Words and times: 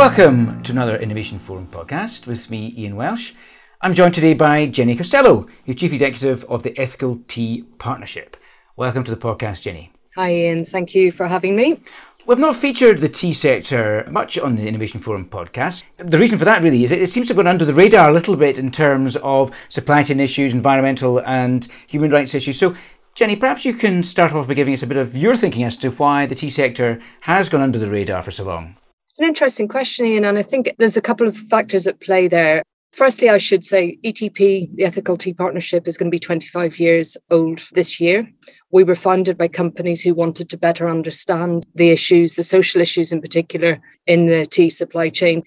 Welcome 0.00 0.62
to 0.62 0.72
another 0.72 0.96
Innovation 0.96 1.38
Forum 1.38 1.66
podcast 1.66 2.26
with 2.26 2.48
me, 2.48 2.72
Ian 2.74 2.96
Welsh. 2.96 3.34
I'm 3.82 3.92
joined 3.92 4.14
today 4.14 4.32
by 4.32 4.64
Jenny 4.64 4.96
Costello, 4.96 5.46
who's 5.66 5.76
Chief 5.76 5.92
Executive 5.92 6.42
of 6.44 6.62
the 6.62 6.76
Ethical 6.78 7.20
Tea 7.28 7.66
Partnership. 7.76 8.38
Welcome 8.76 9.04
to 9.04 9.10
the 9.14 9.18
podcast, 9.18 9.60
Jenny. 9.60 9.92
Hi, 10.16 10.32
Ian. 10.32 10.64
Thank 10.64 10.94
you 10.94 11.12
for 11.12 11.26
having 11.26 11.54
me. 11.54 11.82
We've 12.24 12.38
not 12.38 12.56
featured 12.56 13.02
the 13.02 13.10
tea 13.10 13.34
sector 13.34 14.08
much 14.10 14.38
on 14.38 14.56
the 14.56 14.66
Innovation 14.66 15.00
Forum 15.00 15.26
podcast. 15.28 15.84
The 15.98 16.16
reason 16.16 16.38
for 16.38 16.46
that 16.46 16.62
really 16.62 16.82
is 16.82 16.92
it 16.92 17.10
seems 17.10 17.26
to 17.26 17.34
have 17.34 17.44
gone 17.44 17.46
under 17.46 17.66
the 17.66 17.74
radar 17.74 18.08
a 18.08 18.14
little 18.14 18.36
bit 18.36 18.56
in 18.56 18.70
terms 18.70 19.16
of 19.16 19.50
supply 19.68 20.02
chain 20.02 20.18
issues, 20.18 20.54
environmental 20.54 21.20
and 21.26 21.68
human 21.88 22.10
rights 22.10 22.34
issues. 22.34 22.58
So, 22.58 22.74
Jenny, 23.14 23.36
perhaps 23.36 23.66
you 23.66 23.74
can 23.74 24.02
start 24.02 24.32
off 24.32 24.48
by 24.48 24.54
giving 24.54 24.72
us 24.72 24.82
a 24.82 24.86
bit 24.86 24.96
of 24.96 25.14
your 25.14 25.36
thinking 25.36 25.64
as 25.64 25.76
to 25.76 25.90
why 25.90 26.24
the 26.24 26.34
tea 26.34 26.48
sector 26.48 27.02
has 27.20 27.50
gone 27.50 27.60
under 27.60 27.78
the 27.78 27.90
radar 27.90 28.22
for 28.22 28.30
so 28.30 28.44
long. 28.44 28.76
An 29.20 29.26
interesting 29.26 29.68
question, 29.68 30.06
Ian, 30.06 30.24
and 30.24 30.38
I 30.38 30.42
think 30.42 30.74
there's 30.78 30.96
a 30.96 31.02
couple 31.02 31.28
of 31.28 31.36
factors 31.36 31.86
at 31.86 32.00
play 32.00 32.26
there. 32.26 32.62
Firstly, 32.92 33.28
I 33.28 33.36
should 33.36 33.62
say 33.66 33.98
ETP, 34.02 34.74
the 34.74 34.84
Ethical 34.84 35.18
Tea 35.18 35.34
Partnership, 35.34 35.86
is 35.86 35.98
going 35.98 36.10
to 36.10 36.14
be 36.14 36.18
25 36.18 36.80
years 36.80 37.18
old 37.30 37.60
this 37.72 38.00
year. 38.00 38.26
We 38.72 38.82
were 38.82 38.94
founded 38.94 39.36
by 39.36 39.48
companies 39.48 40.00
who 40.00 40.14
wanted 40.14 40.48
to 40.48 40.56
better 40.56 40.88
understand 40.88 41.66
the 41.74 41.90
issues, 41.90 42.36
the 42.36 42.42
social 42.42 42.80
issues 42.80 43.12
in 43.12 43.20
particular, 43.20 43.78
in 44.06 44.24
the 44.24 44.46
tea 44.46 44.70
supply 44.70 45.10
chain. 45.10 45.42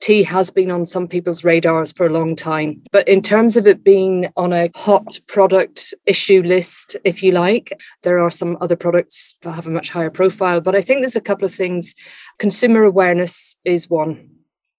Tea 0.00 0.22
has 0.22 0.50
been 0.50 0.70
on 0.70 0.86
some 0.86 1.08
people's 1.08 1.44
radars 1.44 1.92
for 1.92 2.06
a 2.06 2.12
long 2.12 2.36
time. 2.36 2.82
But 2.92 3.08
in 3.08 3.20
terms 3.20 3.56
of 3.56 3.66
it 3.66 3.82
being 3.82 4.28
on 4.36 4.52
a 4.52 4.70
hot 4.74 5.20
product 5.26 5.92
issue 6.06 6.42
list, 6.42 6.96
if 7.04 7.22
you 7.22 7.32
like, 7.32 7.72
there 8.02 8.18
are 8.18 8.30
some 8.30 8.56
other 8.60 8.76
products 8.76 9.34
that 9.42 9.52
have 9.52 9.66
a 9.66 9.70
much 9.70 9.90
higher 9.90 10.10
profile. 10.10 10.60
But 10.60 10.76
I 10.76 10.82
think 10.82 11.00
there's 11.00 11.16
a 11.16 11.20
couple 11.20 11.44
of 11.44 11.54
things. 11.54 11.94
Consumer 12.38 12.84
awareness 12.84 13.56
is 13.64 13.90
one. 13.90 14.30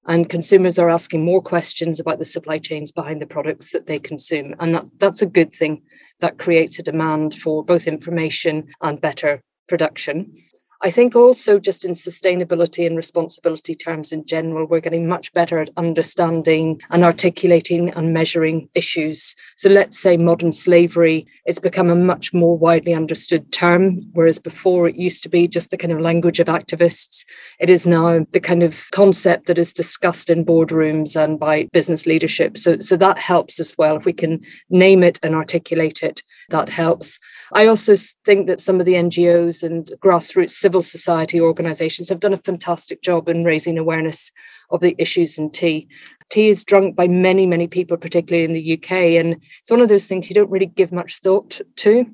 And 0.06 0.30
consumers 0.30 0.80
are 0.80 0.90
asking 0.90 1.24
more 1.24 1.42
questions 1.42 2.00
about 2.00 2.18
the 2.18 2.26
supply 2.26 2.58
chains 2.58 2.92
behind 2.92 3.22
the 3.22 3.28
products 3.28 3.72
that 3.72 3.86
they 3.86 4.00
consume. 4.00 4.56
And 4.60 4.74
that's, 4.74 4.92
that's 4.98 5.22
a 5.22 5.28
good 5.28 5.54
thing 5.54 5.84
that 6.22 6.40
creates 6.40 6.80
a 6.80 6.84
demand 6.84 7.36
for 7.36 7.64
both 7.64 7.86
information 7.86 8.70
and 8.82 9.00
better 9.00 9.44
production. 9.68 10.34
I 10.82 10.92
think 10.92 11.14
also 11.14 11.60
just 11.60 11.84
in 11.84 11.92
sustainability 11.92 12.88
and 12.88 12.96
responsibility 12.96 13.76
terms 13.76 14.14
in 14.14 14.26
general, 14.26 14.66
we're 14.66 14.80
getting 14.80 15.10
much 15.10 15.34
better 15.34 15.60
at 15.60 15.72
understanding 15.76 16.82
and 16.90 17.04
articulating 17.04 17.90
and 17.90 18.14
measuring 18.14 18.70
issues. 18.76 19.36
So 19.58 19.70
let's 19.70 20.00
say 20.00 20.16
modern 20.16 20.54
slavery, 20.54 21.28
it's 21.44 21.60
become 21.60 21.90
a 21.90 21.96
much 21.96 22.34
more 22.34 22.58
widely 22.58 22.94
understood 22.94 23.52
term, 23.52 24.10
whereas 24.14 24.40
before 24.40 24.88
it 24.88 24.96
used 24.96 25.22
to 25.24 25.30
be 25.30 25.50
just 25.50 25.70
the 25.70 25.78
kind 25.78 25.92
of 25.92 26.00
language 26.00 26.40
of 26.40 26.48
activists. 26.48 27.26
It 27.60 27.70
is 27.70 27.86
now 27.86 28.26
the 28.32 28.40
kind 28.40 28.64
of 28.64 28.90
concept 28.92 29.48
that 29.48 29.58
is 29.58 29.74
discussed 29.74 30.30
in 30.30 30.46
boardrooms 30.46 31.22
and 31.22 31.38
by 31.38 31.68
business 31.74 32.06
leadership. 32.06 32.58
So, 32.58 32.80
so 32.80 32.96
that 32.96 33.18
helps 33.18 33.60
as 33.60 33.78
well. 33.78 33.98
If 33.98 34.06
we 34.06 34.14
can 34.14 34.42
name 34.70 35.04
it 35.04 35.20
and 35.24 35.36
articulate 35.36 36.04
it, 36.04 36.24
that 36.52 36.70
helps. 36.70 37.20
I 37.54 37.66
also 37.68 37.96
think 38.26 38.48
that 38.48 38.62
some 38.62 38.80
of 38.80 38.86
the 38.86 38.94
NGOs 38.94 39.64
and 39.64 39.92
grassroots 40.04 40.52
civil 40.52 40.82
society 40.82 41.42
organisations 41.42 42.10
have 42.10 42.20
done 42.20 42.34
a 42.34 42.38
fantastic 42.38 43.02
job 43.02 43.28
in 43.28 43.44
raising 43.44 43.78
awareness 43.78 44.32
of 44.70 44.82
the 44.82 44.96
issues 44.98 45.38
in 45.38 45.52
tea. 45.52 45.88
Tea 46.30 46.50
is 46.50 46.64
drunk 46.64 46.96
by 46.96 47.08
many, 47.08 47.46
many 47.48 47.68
people, 47.68 47.98
particularly 47.98 48.46
in 48.46 48.54
the 48.54 48.74
UK, 48.74 48.92
and 49.20 49.42
it's 49.60 49.72
one 49.72 49.82
of 49.82 49.90
those 49.90 50.06
things 50.06 50.30
you 50.30 50.36
don't 50.36 50.52
really 50.52 50.68
give 50.68 50.92
much 50.92 51.20
thought 51.22 51.60
to 51.78 52.06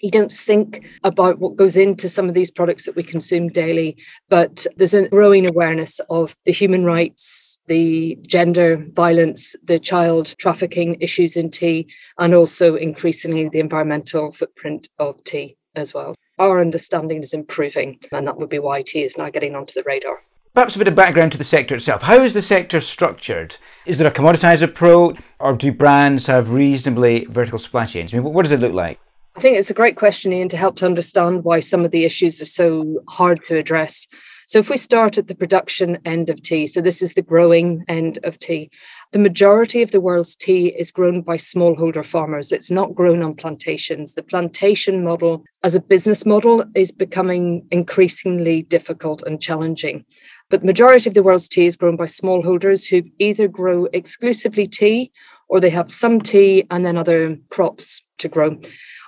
you 0.00 0.10
don't 0.10 0.32
think 0.32 0.84
about 1.04 1.38
what 1.38 1.56
goes 1.56 1.76
into 1.76 2.08
some 2.08 2.28
of 2.28 2.34
these 2.34 2.50
products 2.50 2.86
that 2.86 2.96
we 2.96 3.02
consume 3.02 3.48
daily, 3.48 3.96
but 4.28 4.66
there's 4.76 4.94
a 4.94 5.08
growing 5.08 5.46
awareness 5.46 6.00
of 6.10 6.36
the 6.44 6.52
human 6.52 6.84
rights, 6.84 7.60
the 7.66 8.18
gender 8.26 8.84
violence, 8.92 9.56
the 9.64 9.78
child 9.78 10.34
trafficking 10.38 10.96
issues 11.00 11.36
in 11.36 11.50
tea, 11.50 11.88
and 12.18 12.34
also 12.34 12.76
increasingly 12.76 13.48
the 13.48 13.60
environmental 13.60 14.30
footprint 14.30 14.88
of 14.98 15.22
tea 15.24 15.56
as 15.74 15.92
well. 15.92 16.14
Our 16.38 16.60
understanding 16.60 17.22
is 17.22 17.34
improving, 17.34 17.98
and 18.12 18.26
that 18.26 18.38
would 18.38 18.48
be 18.48 18.60
why 18.60 18.82
tea 18.82 19.02
is 19.02 19.18
now 19.18 19.30
getting 19.30 19.56
onto 19.56 19.74
the 19.74 19.84
radar. 19.84 20.22
Perhaps 20.54 20.76
a 20.76 20.78
bit 20.78 20.88
of 20.88 20.94
background 20.94 21.32
to 21.32 21.38
the 21.38 21.44
sector 21.44 21.74
itself. 21.74 22.02
How 22.02 22.22
is 22.22 22.34
the 22.34 22.42
sector 22.42 22.80
structured? 22.80 23.56
Is 23.86 23.98
there 23.98 24.08
a 24.08 24.12
commoditized 24.12 24.62
approach, 24.62 25.18
or 25.38 25.54
do 25.54 25.72
brands 25.72 26.26
have 26.26 26.50
reasonably 26.50 27.26
vertical 27.26 27.58
supply 27.58 27.86
chains? 27.86 28.12
I 28.12 28.18
mean, 28.18 28.32
what 28.32 28.42
does 28.42 28.52
it 28.52 28.60
look 28.60 28.72
like? 28.72 29.00
I 29.38 29.40
think 29.40 29.56
it's 29.56 29.70
a 29.70 29.74
great 29.74 29.94
question, 29.94 30.32
Ian, 30.32 30.48
to 30.48 30.56
help 30.56 30.74
to 30.78 30.84
understand 30.84 31.44
why 31.44 31.60
some 31.60 31.84
of 31.84 31.92
the 31.92 32.04
issues 32.04 32.40
are 32.40 32.44
so 32.44 33.04
hard 33.08 33.44
to 33.44 33.54
address. 33.56 34.08
So, 34.48 34.58
if 34.58 34.68
we 34.68 34.76
start 34.76 35.16
at 35.16 35.28
the 35.28 35.34
production 35.36 35.96
end 36.04 36.28
of 36.28 36.42
tea, 36.42 36.66
so 36.66 36.80
this 36.80 37.00
is 37.00 37.14
the 37.14 37.22
growing 37.22 37.84
end 37.86 38.18
of 38.24 38.40
tea, 38.40 38.68
the 39.12 39.20
majority 39.20 39.80
of 39.80 39.92
the 39.92 40.00
world's 40.00 40.34
tea 40.34 40.74
is 40.76 40.90
grown 40.90 41.22
by 41.22 41.36
smallholder 41.36 42.04
farmers. 42.04 42.50
It's 42.50 42.68
not 42.68 42.96
grown 42.96 43.22
on 43.22 43.36
plantations. 43.36 44.14
The 44.14 44.24
plantation 44.24 45.04
model 45.04 45.44
as 45.62 45.76
a 45.76 45.80
business 45.80 46.26
model 46.26 46.64
is 46.74 46.90
becoming 46.90 47.64
increasingly 47.70 48.62
difficult 48.62 49.22
and 49.22 49.40
challenging. 49.40 50.04
But 50.50 50.62
the 50.62 50.66
majority 50.66 51.08
of 51.08 51.14
the 51.14 51.22
world's 51.22 51.48
tea 51.48 51.66
is 51.66 51.76
grown 51.76 51.94
by 51.94 52.06
smallholders 52.06 52.88
who 52.88 53.08
either 53.20 53.46
grow 53.46 53.84
exclusively 53.92 54.66
tea 54.66 55.12
or 55.48 55.60
they 55.60 55.70
have 55.70 55.92
some 55.92 56.20
tea 56.20 56.66
and 56.72 56.84
then 56.84 56.96
other 56.96 57.36
crops 57.50 58.04
to 58.18 58.28
grow. 58.28 58.58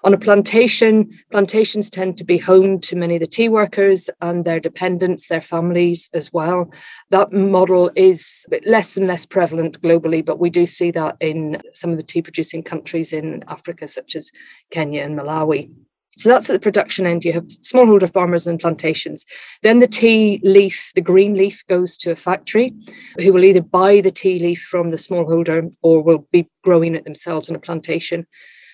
On 0.02 0.14
a 0.14 0.18
plantation, 0.18 1.10
plantations 1.30 1.90
tend 1.90 2.16
to 2.16 2.24
be 2.24 2.38
home 2.38 2.80
to 2.80 2.96
many 2.96 3.16
of 3.16 3.20
the 3.20 3.26
tea 3.26 3.50
workers 3.50 4.08
and 4.22 4.44
their 4.44 4.58
dependents, 4.58 5.28
their 5.28 5.42
families 5.42 6.08
as 6.14 6.32
well. 6.32 6.72
That 7.10 7.32
model 7.32 7.90
is 7.96 8.46
less 8.64 8.96
and 8.96 9.06
less 9.06 9.26
prevalent 9.26 9.80
globally, 9.82 10.24
but 10.24 10.38
we 10.38 10.48
do 10.48 10.64
see 10.64 10.90
that 10.92 11.16
in 11.20 11.60
some 11.74 11.90
of 11.90 11.98
the 11.98 12.02
tea 12.02 12.22
producing 12.22 12.62
countries 12.62 13.12
in 13.12 13.44
Africa, 13.48 13.86
such 13.88 14.16
as 14.16 14.30
Kenya 14.70 15.02
and 15.02 15.18
Malawi. 15.18 15.70
So 16.16 16.28
that's 16.28 16.50
at 16.50 16.54
the 16.54 16.60
production 16.60 17.06
end. 17.06 17.24
You 17.24 17.32
have 17.32 17.46
smallholder 17.46 18.12
farmers 18.12 18.46
and 18.46 18.60
plantations. 18.60 19.24
Then 19.62 19.78
the 19.78 19.86
tea 19.86 20.40
leaf, 20.42 20.92
the 20.94 21.00
green 21.00 21.34
leaf, 21.34 21.62
goes 21.66 21.96
to 21.98 22.10
a 22.10 22.16
factory 22.16 22.74
who 23.18 23.32
will 23.32 23.44
either 23.44 23.62
buy 23.62 24.00
the 24.00 24.10
tea 24.10 24.38
leaf 24.38 24.60
from 24.60 24.90
the 24.90 24.98
smallholder 24.98 25.70
or 25.82 26.02
will 26.02 26.26
be 26.32 26.48
growing 26.62 26.94
it 26.94 27.04
themselves 27.04 27.48
in 27.48 27.56
a 27.56 27.60
plantation. 27.60 28.26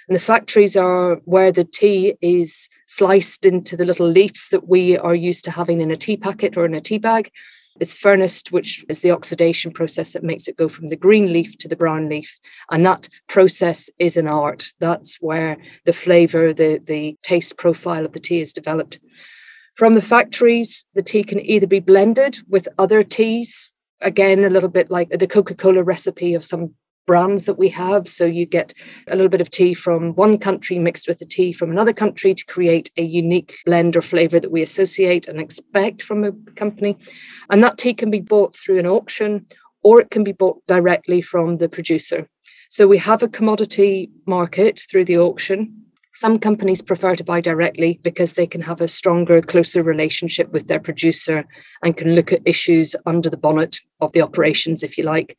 And 0.08 0.14
the 0.14 0.20
factories 0.20 0.76
are 0.76 1.16
where 1.24 1.50
the 1.50 1.64
tea 1.64 2.14
is 2.20 2.68
sliced 2.86 3.44
into 3.44 3.76
the 3.76 3.84
little 3.84 4.08
leaves 4.08 4.48
that 4.50 4.68
we 4.68 4.96
are 4.96 5.14
used 5.14 5.44
to 5.44 5.50
having 5.50 5.80
in 5.80 5.90
a 5.90 5.96
tea 5.96 6.16
packet 6.16 6.56
or 6.56 6.64
in 6.64 6.74
a 6.74 6.80
tea 6.80 6.98
bag. 6.98 7.30
It's 7.80 7.92
fermented, 7.92 8.50
which 8.52 8.84
is 8.88 9.00
the 9.00 9.10
oxidation 9.10 9.70
process 9.70 10.12
that 10.12 10.22
makes 10.22 10.48
it 10.48 10.56
go 10.56 10.68
from 10.68 10.88
the 10.88 10.96
green 10.96 11.32
leaf 11.32 11.58
to 11.58 11.68
the 11.68 11.76
brown 11.76 12.08
leaf. 12.08 12.38
And 12.70 12.86
that 12.86 13.08
process 13.26 13.90
is 13.98 14.16
an 14.16 14.28
art. 14.28 14.72
That's 14.78 15.16
where 15.20 15.58
the 15.84 15.92
flavor, 15.92 16.52
the, 16.52 16.80
the 16.82 17.18
taste 17.22 17.58
profile 17.58 18.04
of 18.04 18.12
the 18.12 18.20
tea 18.20 18.40
is 18.40 18.52
developed. 18.52 19.00
From 19.74 19.94
the 19.94 20.02
factories, 20.02 20.86
the 20.94 21.02
tea 21.02 21.22
can 21.22 21.40
either 21.40 21.66
be 21.66 21.80
blended 21.80 22.38
with 22.48 22.68
other 22.78 23.02
teas, 23.02 23.70
again, 24.00 24.44
a 24.44 24.50
little 24.50 24.70
bit 24.70 24.90
like 24.90 25.10
the 25.10 25.26
Coca 25.26 25.54
Cola 25.54 25.82
recipe 25.82 26.32
of 26.32 26.44
some 26.44 26.74
brands 27.06 27.46
that 27.46 27.58
we 27.58 27.68
have. 27.70 28.06
So 28.08 28.24
you 28.24 28.44
get 28.46 28.74
a 29.08 29.16
little 29.16 29.30
bit 29.30 29.40
of 29.40 29.50
tea 29.50 29.74
from 29.74 30.14
one 30.14 30.38
country 30.38 30.78
mixed 30.78 31.08
with 31.08 31.18
the 31.18 31.26
tea 31.26 31.52
from 31.52 31.70
another 31.70 31.92
country 31.92 32.34
to 32.34 32.44
create 32.44 32.90
a 32.96 33.02
unique 33.02 33.54
blend 33.64 33.96
or 33.96 34.02
flavor 34.02 34.40
that 34.40 34.52
we 34.52 34.62
associate 34.62 35.28
and 35.28 35.40
expect 35.40 36.02
from 36.02 36.24
a 36.24 36.32
company. 36.54 36.96
And 37.50 37.62
that 37.62 37.78
tea 37.78 37.94
can 37.94 38.10
be 38.10 38.20
bought 38.20 38.54
through 38.54 38.78
an 38.78 38.86
auction 38.86 39.46
or 39.82 40.00
it 40.00 40.10
can 40.10 40.24
be 40.24 40.32
bought 40.32 40.66
directly 40.66 41.22
from 41.22 41.58
the 41.58 41.68
producer. 41.68 42.28
So 42.68 42.88
we 42.88 42.98
have 42.98 43.22
a 43.22 43.28
commodity 43.28 44.10
market 44.26 44.82
through 44.90 45.04
the 45.04 45.18
auction. 45.18 45.84
Some 46.12 46.38
companies 46.38 46.82
prefer 46.82 47.14
to 47.14 47.22
buy 47.22 47.40
directly 47.40 48.00
because 48.02 48.32
they 48.32 48.46
can 48.46 48.62
have 48.62 48.80
a 48.80 48.88
stronger, 48.88 49.40
closer 49.42 49.82
relationship 49.82 50.50
with 50.50 50.66
their 50.66 50.80
producer 50.80 51.44
and 51.84 51.96
can 51.96 52.14
look 52.14 52.32
at 52.32 52.42
issues 52.44 52.96
under 53.04 53.30
the 53.30 53.36
bonnet 53.36 53.78
of 54.00 54.12
the 54.12 54.22
operations, 54.22 54.82
if 54.82 54.98
you 54.98 55.04
like. 55.04 55.36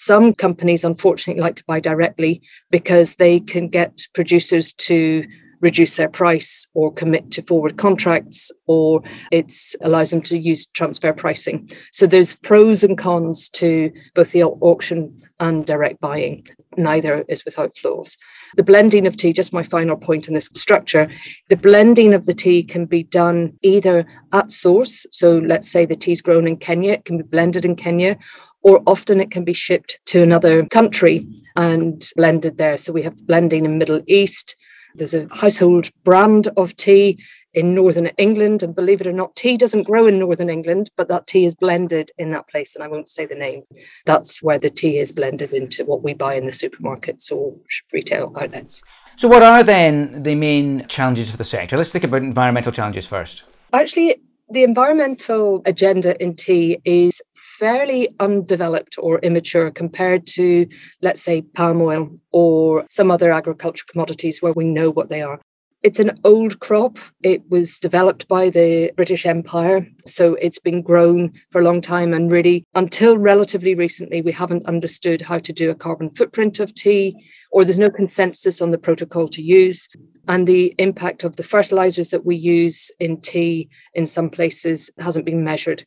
Some 0.00 0.32
companies, 0.32 0.84
unfortunately, 0.84 1.42
like 1.42 1.56
to 1.56 1.64
buy 1.66 1.80
directly 1.80 2.40
because 2.70 3.16
they 3.16 3.40
can 3.40 3.68
get 3.68 4.06
producers 4.14 4.72
to 4.74 5.26
reduce 5.60 5.96
their 5.96 6.08
price 6.08 6.68
or 6.72 6.92
commit 6.92 7.32
to 7.32 7.42
forward 7.42 7.76
contracts 7.76 8.52
or 8.68 9.02
it 9.32 9.52
allows 9.80 10.10
them 10.10 10.22
to 10.22 10.38
use 10.38 10.66
transfer 10.66 11.12
pricing. 11.12 11.68
So 11.92 12.06
there's 12.06 12.36
pros 12.36 12.84
and 12.84 12.96
cons 12.96 13.48
to 13.54 13.90
both 14.14 14.30
the 14.30 14.44
auction 14.44 15.20
and 15.40 15.66
direct 15.66 16.00
buying. 16.00 16.46
Neither 16.76 17.24
is 17.28 17.44
without 17.44 17.76
flaws. 17.76 18.16
The 18.56 18.62
blending 18.62 19.04
of 19.04 19.16
tea 19.16 19.32
just 19.32 19.52
my 19.52 19.64
final 19.64 19.96
point 19.96 20.28
in 20.28 20.34
this 20.34 20.48
structure 20.54 21.10
the 21.48 21.56
blending 21.56 22.14
of 22.14 22.26
the 22.26 22.34
tea 22.34 22.62
can 22.62 22.86
be 22.86 23.02
done 23.02 23.58
either 23.62 24.06
at 24.32 24.52
source. 24.52 25.06
So 25.10 25.38
let's 25.38 25.68
say 25.68 25.86
the 25.86 25.96
tea's 25.96 26.22
grown 26.22 26.46
in 26.46 26.56
kenya 26.56 26.92
it 26.92 27.04
can 27.04 27.16
be 27.16 27.24
blended 27.24 27.64
in 27.64 27.74
kenya 27.74 28.16
or 28.62 28.82
often 28.86 29.20
it 29.20 29.30
can 29.30 29.44
be 29.44 29.52
shipped 29.52 30.00
to 30.06 30.22
another 30.22 30.66
country 30.66 31.26
and 31.56 32.10
blended 32.16 32.58
there. 32.58 32.76
So 32.76 32.92
we 32.92 33.02
have 33.02 33.26
blending 33.26 33.64
in 33.64 33.78
Middle 33.78 34.02
East. 34.06 34.56
There's 34.94 35.14
a 35.14 35.28
household 35.32 35.90
brand 36.04 36.48
of 36.56 36.76
tea 36.76 37.18
in 37.54 37.74
northern 37.74 38.06
England. 38.18 38.62
And 38.62 38.74
believe 38.74 39.00
it 39.00 39.06
or 39.06 39.12
not, 39.12 39.36
tea 39.36 39.56
doesn't 39.56 39.84
grow 39.84 40.06
in 40.06 40.18
northern 40.18 40.50
England, 40.50 40.90
but 40.96 41.08
that 41.08 41.26
tea 41.26 41.44
is 41.44 41.54
blended 41.54 42.10
in 42.18 42.28
that 42.28 42.48
place. 42.48 42.74
And 42.74 42.84
I 42.84 42.88
won't 42.88 43.08
say 43.08 43.26
the 43.26 43.34
name. 43.34 43.62
That's 44.06 44.42
where 44.42 44.58
the 44.58 44.70
tea 44.70 44.98
is 44.98 45.12
blended 45.12 45.52
into 45.52 45.84
what 45.84 46.02
we 46.02 46.14
buy 46.14 46.34
in 46.34 46.44
the 46.44 46.52
supermarkets 46.52 47.32
or 47.32 47.54
retail 47.92 48.32
outlets. 48.40 48.82
So, 49.16 49.28
what 49.28 49.42
are 49.42 49.64
then 49.64 50.22
the 50.22 50.34
main 50.34 50.86
challenges 50.86 51.30
for 51.30 51.36
the 51.36 51.44
sector? 51.44 51.76
Let's 51.76 51.92
think 51.92 52.04
about 52.04 52.22
environmental 52.22 52.72
challenges 52.72 53.06
first. 53.06 53.42
Actually, 53.72 54.16
the 54.50 54.62
environmental 54.62 55.62
agenda 55.66 56.20
in 56.22 56.34
tea 56.34 56.78
is 56.84 57.20
fairly 57.58 58.08
undeveloped 58.20 58.94
or 58.98 59.18
immature 59.20 59.70
compared 59.70 60.26
to, 60.26 60.66
let's 61.02 61.22
say, 61.22 61.42
palm 61.42 61.82
oil 61.82 62.08
or 62.30 62.84
some 62.88 63.10
other 63.10 63.32
agricultural 63.32 63.88
commodities 63.90 64.40
where 64.40 64.52
we 64.52 64.64
know 64.64 64.90
what 64.90 65.08
they 65.08 65.22
are. 65.22 65.40
It's 65.84 66.00
an 66.00 66.18
old 66.24 66.58
crop. 66.58 66.98
It 67.22 67.42
was 67.50 67.78
developed 67.78 68.26
by 68.26 68.50
the 68.50 68.90
British 68.96 69.24
Empire. 69.24 69.86
So 70.06 70.34
it's 70.34 70.58
been 70.58 70.82
grown 70.82 71.32
for 71.50 71.60
a 71.60 71.64
long 71.64 71.80
time. 71.80 72.12
And 72.12 72.32
really, 72.32 72.64
until 72.74 73.16
relatively 73.16 73.76
recently, 73.76 74.20
we 74.20 74.32
haven't 74.32 74.66
understood 74.66 75.22
how 75.22 75.38
to 75.38 75.52
do 75.52 75.70
a 75.70 75.76
carbon 75.76 76.10
footprint 76.10 76.58
of 76.58 76.74
tea, 76.74 77.14
or 77.52 77.64
there's 77.64 77.78
no 77.78 77.90
consensus 77.90 78.60
on 78.60 78.70
the 78.70 78.78
protocol 78.78 79.28
to 79.28 79.42
use. 79.42 79.88
And 80.26 80.46
the 80.48 80.74
impact 80.78 81.22
of 81.22 81.36
the 81.36 81.44
fertilizers 81.44 82.10
that 82.10 82.26
we 82.26 82.34
use 82.34 82.90
in 82.98 83.20
tea 83.20 83.68
in 83.94 84.04
some 84.04 84.30
places 84.30 84.90
hasn't 84.98 85.26
been 85.26 85.44
measured. 85.44 85.86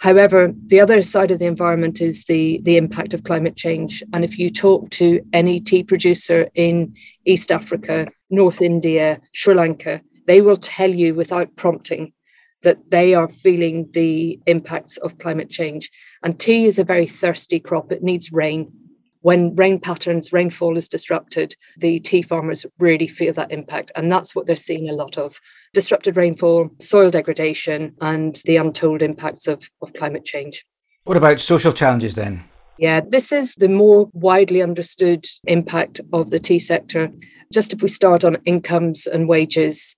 However, 0.00 0.54
the 0.66 0.80
other 0.80 1.02
side 1.02 1.30
of 1.30 1.40
the 1.40 1.46
environment 1.46 2.00
is 2.00 2.24
the, 2.24 2.60
the 2.64 2.78
impact 2.78 3.12
of 3.12 3.24
climate 3.24 3.56
change. 3.56 4.02
And 4.14 4.24
if 4.24 4.38
you 4.38 4.48
talk 4.48 4.88
to 4.92 5.20
any 5.34 5.60
tea 5.60 5.82
producer 5.82 6.48
in 6.54 6.94
East 7.26 7.52
Africa, 7.52 8.08
North 8.30 8.62
India, 8.62 9.20
Sri 9.32 9.54
Lanka, 9.54 10.00
they 10.26 10.40
will 10.40 10.56
tell 10.56 10.88
you 10.88 11.14
without 11.14 11.54
prompting 11.56 12.14
that 12.62 12.90
they 12.90 13.14
are 13.14 13.28
feeling 13.28 13.90
the 13.92 14.40
impacts 14.46 14.96
of 14.98 15.18
climate 15.18 15.50
change. 15.50 15.90
And 16.22 16.40
tea 16.40 16.64
is 16.64 16.78
a 16.78 16.84
very 16.84 17.06
thirsty 17.06 17.60
crop, 17.60 17.92
it 17.92 18.02
needs 18.02 18.32
rain. 18.32 18.72
When 19.20 19.54
rain 19.54 19.78
patterns, 19.78 20.32
rainfall 20.32 20.78
is 20.78 20.88
disrupted, 20.88 21.56
the 21.76 22.00
tea 22.00 22.22
farmers 22.22 22.64
really 22.78 23.06
feel 23.06 23.34
that 23.34 23.52
impact. 23.52 23.92
And 23.94 24.10
that's 24.10 24.34
what 24.34 24.46
they're 24.46 24.56
seeing 24.56 24.88
a 24.88 24.94
lot 24.94 25.18
of 25.18 25.40
disrupted 25.72 26.16
rainfall, 26.16 26.70
soil 26.80 27.10
degradation, 27.10 27.94
and 28.00 28.40
the 28.44 28.56
untold 28.56 29.02
impacts 29.02 29.46
of, 29.46 29.68
of 29.82 29.92
climate 29.94 30.24
change. 30.24 30.64
What 31.04 31.16
about 31.16 31.40
social 31.40 31.72
challenges 31.72 32.14
then? 32.14 32.44
Yeah, 32.78 33.00
this 33.06 33.30
is 33.30 33.54
the 33.56 33.68
more 33.68 34.08
widely 34.12 34.62
understood 34.62 35.26
impact 35.44 36.00
of 36.12 36.30
the 36.30 36.38
tea 36.38 36.58
sector. 36.58 37.10
Just 37.52 37.72
if 37.72 37.82
we 37.82 37.88
start 37.88 38.24
on 38.24 38.38
incomes 38.46 39.06
and 39.06 39.28
wages, 39.28 39.94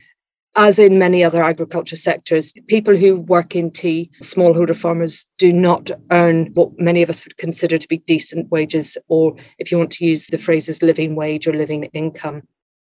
as 0.54 0.78
in 0.78 0.98
many 0.98 1.24
other 1.24 1.42
agriculture 1.42 1.96
sectors, 1.96 2.52
people 2.66 2.96
who 2.96 3.20
work 3.20 3.56
in 3.56 3.70
tea, 3.70 4.10
smallholder 4.22 4.76
farmers, 4.76 5.26
do 5.38 5.52
not 5.52 5.90
earn 6.10 6.50
what 6.54 6.70
many 6.78 7.02
of 7.02 7.08
us 7.08 7.24
would 7.24 7.36
consider 7.38 7.78
to 7.78 7.88
be 7.88 7.98
decent 7.98 8.50
wages, 8.50 8.98
or 9.08 9.34
if 9.58 9.70
you 9.70 9.78
want 9.78 9.92
to 9.92 10.04
use 10.04 10.26
the 10.26 10.38
phrases 10.38 10.82
living 10.82 11.14
wage 11.14 11.46
or 11.46 11.54
living 11.54 11.84
income. 11.94 12.42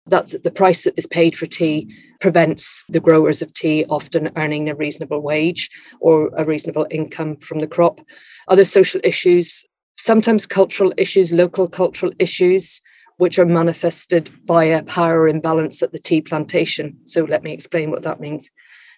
That's 0.09 0.31
the 0.31 0.51
price 0.51 0.83
that 0.83 0.97
is 0.97 1.06
paid 1.06 1.38
for 1.38 1.45
tea 1.45 1.95
prevents 2.19 2.83
the 2.89 3.00
growers 3.00 3.41
of 3.41 3.53
tea 3.53 3.85
often 3.89 4.31
earning 4.35 4.69
a 4.69 4.75
reasonable 4.75 5.21
wage 5.21 5.69
or 6.01 6.29
a 6.38 6.44
reasonable 6.44 6.88
income 6.91 7.38
from 7.38 7.59
the 7.59 7.67
crop. 7.67 8.01
Other 8.47 8.65
social 8.65 9.00
issues, 9.03 9.65
sometimes 9.97 10.45
cultural 10.45 10.94
issues, 10.97 11.31
local 11.31 11.67
cultural 11.67 12.11
issues, 12.19 12.81
which 13.17 13.38
are 13.38 13.45
manifested 13.45 14.29
by 14.45 14.63
a 14.63 14.83
power 14.83 15.27
imbalance 15.27 15.83
at 15.83 15.91
the 15.91 16.00
tea 16.00 16.21
plantation. 16.21 16.97
So 17.05 17.25
let 17.25 17.44
me 17.44 17.53
explain 17.53 17.91
what 17.91 18.03
that 18.03 18.19
means. 18.19 18.50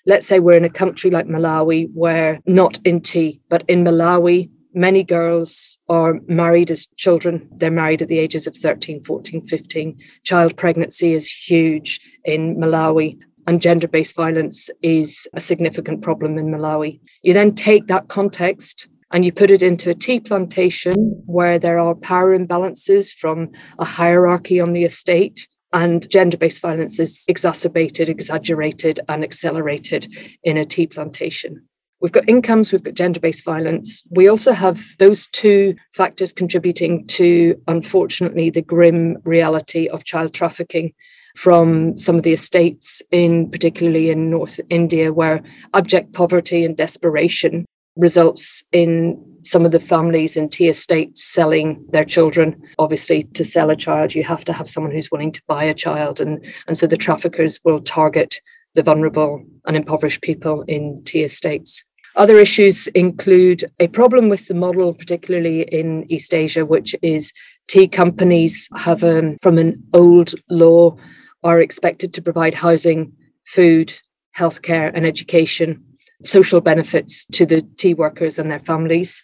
Let's 0.06 0.26
say 0.26 0.40
we're 0.40 0.58
in 0.58 0.66
a 0.66 0.70
country 0.70 1.12
like 1.12 1.28
Malawi 1.28 1.90
where 1.94 2.40
not 2.48 2.80
in 2.86 3.02
tea, 3.02 3.42
but 3.50 3.64
in 3.68 3.84
Malawi, 3.84 4.50
many 4.74 5.04
girls 5.04 5.80
are 5.90 6.20
married 6.28 6.72
as 6.72 6.88
children. 6.98 7.48
They're 7.58 7.72
married 7.72 8.02
at 8.02 8.08
the 8.08 8.20
ages 8.20 8.48
of 8.48 8.56
13, 8.56 9.04
14, 9.04 9.42
15. 9.42 9.98
Child 10.24 10.58
pregnancy 10.58 11.14
is 11.14 11.30
huge 11.30 12.00
in 12.26 12.58
Malawi. 12.58 13.20
And 13.48 13.62
gender 13.62 13.88
based 13.88 14.16
violence 14.16 14.70
is 14.82 15.28
a 15.34 15.42
significant 15.42 16.02
problem 16.02 16.38
in 16.38 16.48
Malawi. 16.48 17.00
You 17.24 17.34
then 17.34 17.56
take 17.56 17.88
that 17.88 18.08
context 18.08 18.88
and 19.12 19.26
you 19.26 19.32
put 19.32 19.52
it 19.52 19.62
into 19.62 19.90
a 19.90 19.96
tea 19.96 20.20
plantation 20.20 21.22
where 21.26 21.60
there 21.60 21.80
are 21.80 21.96
power 21.96 22.38
imbalances 22.38 23.12
from 23.14 23.52
a 23.80 23.86
hierarchy 23.86 24.60
on 24.60 24.74
the 24.74 24.86
estate 24.86 25.48
and 25.74 26.10
gender 26.10 26.38
based 26.38 26.62
violence 26.62 27.00
is 27.00 27.24
exacerbated, 27.28 28.10
exaggerated, 28.10 29.00
and 29.08 29.24
accelerated 29.24 30.14
in 30.44 30.58
a 30.58 30.66
tea 30.66 30.88
plantation. 30.88 31.66
We've 32.02 32.12
got 32.12 32.28
incomes, 32.28 32.72
we've 32.72 32.84
got 32.84 32.96
gender 32.96 33.20
based 33.20 33.46
violence. 33.46 34.04
We 34.10 34.28
also 34.28 34.54
have 34.54 34.82
those 34.98 35.28
two 35.28 35.76
factors 35.94 36.34
contributing 36.34 37.06
to, 37.08 37.62
unfortunately, 37.68 38.50
the 38.50 38.64
grim 38.64 39.18
reality 39.24 39.88
of 39.88 40.04
child 40.04 40.34
trafficking 40.34 40.94
from 41.36 41.98
some 42.00 42.18
of 42.18 42.24
the 42.24 42.34
estates 42.34 43.02
in 43.12 43.50
particularly 43.52 44.10
in 44.10 44.30
North 44.30 44.60
India, 44.70 45.14
where 45.14 45.44
abject 45.74 46.14
poverty 46.14 46.66
and 46.66 46.76
desperation 46.76 47.66
results 47.96 48.64
in 48.72 49.24
some 49.44 49.66
of 49.66 49.72
the 49.72 49.80
families 49.80 50.36
in 50.36 50.50
tea 50.50 50.70
estates 50.70 51.24
selling 51.24 51.84
their 51.92 52.06
children. 52.06 52.60
Obviously, 52.80 53.24
to 53.36 53.44
sell 53.44 53.70
a 53.70 53.76
child, 53.76 54.16
you 54.16 54.24
have 54.24 54.44
to 54.46 54.54
have 54.54 54.70
someone 54.70 54.92
who's 54.92 55.12
willing 55.12 55.32
to 55.32 55.42
buy 55.48 55.64
a 55.64 55.74
child. 55.74 56.20
And, 56.20 56.44
and 56.68 56.78
so 56.78 56.88
the 56.88 56.98
traffickers 56.98 57.60
will 57.64 57.82
target 57.82 58.40
the 58.74 58.84
vulnerable 58.84 59.44
and 59.66 59.76
impoverished 59.76 60.22
people 60.22 60.64
in 60.68 61.04
tea 61.06 61.24
estates. 61.24 61.84
Other 62.16 62.38
issues 62.38 62.88
include 62.88 63.64
a 63.80 63.88
problem 63.88 64.28
with 64.28 64.48
the 64.48 64.54
model, 64.54 64.94
particularly 64.94 65.62
in 65.64 66.06
East 66.12 66.34
Asia, 66.34 66.66
which 66.66 66.94
is 67.02 67.32
tea 67.68 67.88
companies 67.88 68.68
have, 68.76 69.04
um, 69.04 69.38
from 69.42 69.58
an 69.58 69.82
old 69.94 70.34
law, 70.50 70.98
are 71.44 71.62
expected 71.62 72.14
to 72.14 72.22
provide 72.22 72.54
housing, 72.54 73.14
food, 73.46 73.94
healthcare, 74.38 74.92
and 74.94 75.06
education 75.06 75.84
social 76.24 76.62
benefits 76.62 77.26
to 77.26 77.46
the 77.46 77.62
tea 77.78 77.94
workers 77.94 78.38
and 78.38 78.52
their 78.52 78.60
families. 78.60 79.22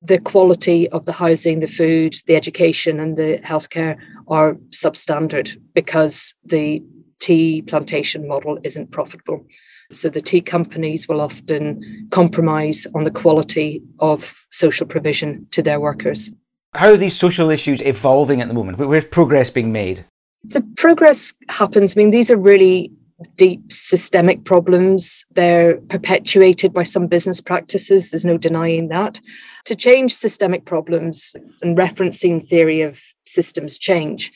The 0.00 0.18
quality 0.18 0.88
of 0.90 1.04
the 1.04 1.12
housing, 1.12 1.60
the 1.60 1.66
food, 1.66 2.16
the 2.26 2.36
education, 2.36 3.00
and 3.00 3.16
the 3.16 3.40
healthcare 3.44 3.96
are 4.28 4.54
substandard 4.70 5.56
because 5.74 6.34
the 6.44 6.82
tea 7.20 7.62
plantation 7.62 8.28
model 8.28 8.58
isn't 8.62 8.92
profitable. 8.92 9.44
So 9.90 10.10
the 10.10 10.20
tea 10.20 10.42
companies 10.42 11.08
will 11.08 11.20
often 11.20 12.08
compromise 12.10 12.86
on 12.94 13.04
the 13.04 13.10
quality 13.10 13.82
of 14.00 14.44
social 14.50 14.86
provision 14.86 15.46
to 15.52 15.62
their 15.62 15.80
workers. 15.80 16.30
How 16.74 16.90
are 16.90 16.96
these 16.96 17.16
social 17.16 17.48
issues 17.48 17.80
evolving 17.80 18.42
at 18.42 18.48
the 18.48 18.54
moment? 18.54 18.78
Where's 18.78 19.04
progress 19.04 19.48
being 19.48 19.72
made? 19.72 20.04
The 20.44 20.60
progress 20.76 21.32
happens. 21.48 21.96
I 21.96 22.00
mean, 22.00 22.10
these 22.10 22.30
are 22.30 22.36
really 22.36 22.92
deep 23.36 23.72
systemic 23.72 24.44
problems. 24.44 25.24
They're 25.32 25.78
perpetuated 25.88 26.72
by 26.72 26.82
some 26.82 27.06
business 27.06 27.40
practices. 27.40 28.10
There's 28.10 28.26
no 28.26 28.38
denying 28.38 28.88
that. 28.88 29.20
To 29.64 29.74
change 29.74 30.14
systemic 30.14 30.66
problems 30.66 31.34
and 31.62 31.76
referencing 31.76 32.46
theory 32.46 32.82
of 32.82 33.00
systems 33.26 33.78
change, 33.78 34.30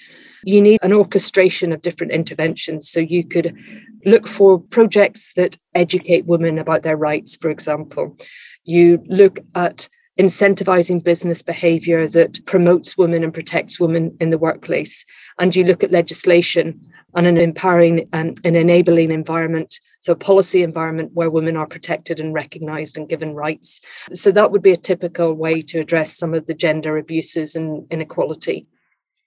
you 0.45 0.61
need 0.61 0.79
an 0.83 0.93
orchestration 0.93 1.73
of 1.73 1.83
different 1.83 2.13
interventions. 2.13 2.89
So 2.89 3.01
you 3.01 3.25
could 3.25 3.57
look 4.05 4.27
for 4.27 4.59
projects 4.59 5.33
that 5.35 5.57
educate 5.75 6.27
women 6.27 6.59
about 6.59 6.83
their 6.83 6.97
rights, 6.97 7.37
for 7.37 7.51
example. 7.51 8.17
You 8.65 9.03
look 9.07 9.41
at 9.55 9.89
incentivizing 10.19 11.03
business 11.03 11.41
behavior 11.41 12.07
that 12.07 12.45
promotes 12.45 12.99
women 12.99 13.25
and 13.25 13.33
protects 13.33 13.81
women 13.81 14.17
in 14.21 14.31
the 14.31 14.39
workplace. 14.39 15.05
And 15.39 15.57
you 15.57 15.65
look 15.65 15.83
at 15.83 15.91
legislation 15.91 16.87
and 17.15 17.27
an 17.27 17.39
empowering 17.39 18.09
and 18.13 18.39
an 18.45 18.55
enabling 18.55 19.11
environment, 19.11 19.79
so 20.01 20.13
a 20.13 20.17
policy 20.17 20.63
environment 20.63 21.13
where 21.15 21.31
women 21.31 21.57
are 21.57 21.67
protected 21.67 22.21
and 22.21 22.35
recognized 22.35 22.97
and 22.97 23.09
given 23.09 23.35
rights. 23.35 23.81
So 24.13 24.31
that 24.33 24.51
would 24.51 24.63
be 24.63 24.73
a 24.73 24.77
typical 24.77 25.35
way 25.35 25.63
to 25.63 25.81
address 25.81 26.17
some 26.17 26.35
of 26.35 26.47
the 26.47 26.55
gender 26.55 26.97
abuses 26.99 27.55
and 27.55 27.87
inequality. 27.91 28.67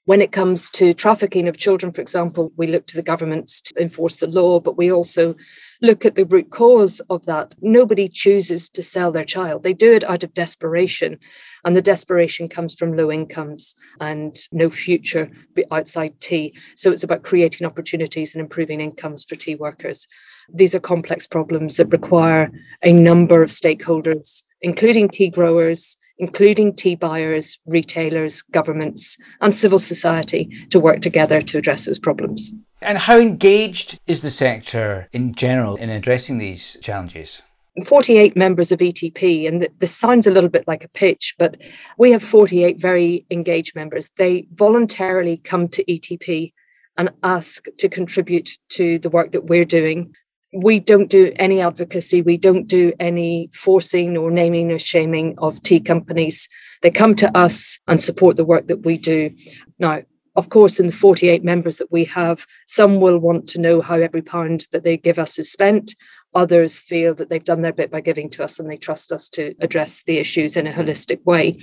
When 0.05 0.21
it 0.21 0.31
comes 0.31 0.69
to 0.71 0.93
trafficking 0.93 1.47
of 1.47 1.57
children, 1.57 1.91
for 1.91 2.01
example, 2.01 2.51
we 2.57 2.67
look 2.67 2.85
to 2.88 2.95
the 2.95 3.01
governments 3.01 3.59
to 3.62 3.81
enforce 3.81 4.17
the 4.17 4.27
law, 4.27 4.59
but 4.59 4.77
we 4.77 4.91
also 4.91 5.35
look 5.81 6.05
at 6.05 6.13
the 6.13 6.27
root 6.27 6.51
cause 6.51 7.00
of 7.09 7.25
that. 7.25 7.55
Nobody 7.59 8.07
chooses 8.07 8.69
to 8.69 8.83
sell 8.83 9.12
their 9.12 9.25
child, 9.25 9.63
they 9.63 9.74
do 9.74 9.91
it 9.91 10.03
out 10.03 10.24
of 10.24 10.35
desperation. 10.35 11.17
And 11.63 11.75
the 11.75 11.81
desperation 11.81 12.47
comes 12.47 12.75
from 12.75 12.95
low 12.95 13.12
incomes 13.12 13.75
and 14.00 14.38
no 14.51 14.69
future 14.69 15.31
outside 15.71 16.21
tea. 16.21 16.53
So 16.75 16.91
it's 16.91 17.03
about 17.03 17.24
creating 17.24 17.65
opportunities 17.65 18.35
and 18.35 18.41
improving 18.41 18.81
incomes 18.81 19.25
for 19.25 19.35
tea 19.35 19.55
workers. 19.55 20.07
These 20.53 20.75
are 20.75 20.79
complex 20.79 21.25
problems 21.25 21.77
that 21.77 21.91
require 21.91 22.51
a 22.83 22.93
number 22.93 23.41
of 23.41 23.50
stakeholders, 23.50 24.43
including 24.62 25.09
tea 25.09 25.31
growers, 25.31 25.97
including 26.17 26.75
tea 26.75 26.95
buyers, 26.95 27.60
retailers, 27.65 28.41
governments, 28.41 29.17
and 29.41 29.53
civil 29.53 29.79
society 29.79 30.50
to 30.69 30.79
work 30.79 31.01
together 31.01 31.41
to 31.41 31.57
address 31.57 31.86
those 31.86 32.00
problems. 32.00 32.51
And 32.81 32.98
how 32.98 33.19
engaged 33.19 34.00
is 34.07 34.22
the 34.22 34.31
sector 34.31 35.10
in 35.12 35.34
general 35.34 35.75
in 35.75 35.89
addressing 35.89 36.38
these 36.38 36.77
challenges? 36.81 37.41
48 37.84 38.38
members 38.38 38.72
of 38.72 38.79
ETP, 38.79 39.48
and 39.48 39.67
this 39.79 39.93
sounds 39.93 40.25
a 40.25 40.31
little 40.31 40.50
bit 40.50 40.67
like 40.67 40.86
a 40.86 40.89
pitch, 40.89 41.36
but 41.38 41.57
we 41.98 42.12
have 42.12 42.24
48 42.24 42.79
very 42.79 43.25
engaged 43.29 43.75
members. 43.75 44.12
They 44.17 44.48
voluntarily 44.53 45.38
come 45.38 45.67
to 45.69 45.84
ETP 45.84 46.53
and 46.98 47.12
ask 47.24 47.65
to 47.77 47.89
contribute 47.89 48.57
to 48.69 48.98
the 49.00 49.10
work 49.10 49.34
that 49.34 49.45
we're 49.45 49.65
doing. 49.65 50.15
We 50.55 50.79
don't 50.79 51.09
do 51.09 51.33
any 51.35 51.59
advocacy, 51.59 52.21
we 52.21 52.38
don't 52.38 52.67
do 52.67 52.93
any 53.00 53.50
forcing 53.53 54.15
or 54.17 54.31
naming 54.31 54.71
or 54.71 54.79
shaming 54.79 55.35
of 55.38 55.62
tea 55.63 55.81
companies. 55.81 56.47
They 56.81 56.91
come 56.91 57.15
to 57.15 57.38
us 57.38 57.77
and 57.88 58.01
support 58.01 58.38
the 58.38 58.45
work 58.45 58.67
that 58.67 58.85
we 58.85 58.97
do. 58.97 59.31
Now, 59.79 60.03
of 60.35 60.50
course, 60.50 60.79
in 60.79 60.88
the 60.88 60.93
48 60.93 61.43
members 61.43 61.77
that 61.77 61.91
we 61.91 62.03
have, 62.05 62.45
some 62.67 63.00
will 63.00 63.19
want 63.19 63.47
to 63.50 63.59
know 63.59 63.81
how 63.81 63.95
every 63.95 64.21
pound 64.21 64.67
that 64.71 64.83
they 64.83 64.97
give 64.97 65.17
us 65.19 65.39
is 65.39 65.51
spent. 65.51 65.95
Others 66.35 66.77
feel 66.77 67.15
that 67.15 67.29
they've 67.29 67.43
done 67.43 67.61
their 67.61 67.73
bit 67.73 67.89
by 67.89 68.01
giving 68.01 68.29
to 68.31 68.43
us 68.43 68.59
and 68.59 68.69
they 68.69 68.77
trust 68.77 69.11
us 69.11 69.29
to 69.29 69.55
address 69.61 70.03
the 70.03 70.17
issues 70.17 70.55
in 70.55 70.67
a 70.67 70.73
holistic 70.73 71.23
way. 71.25 71.57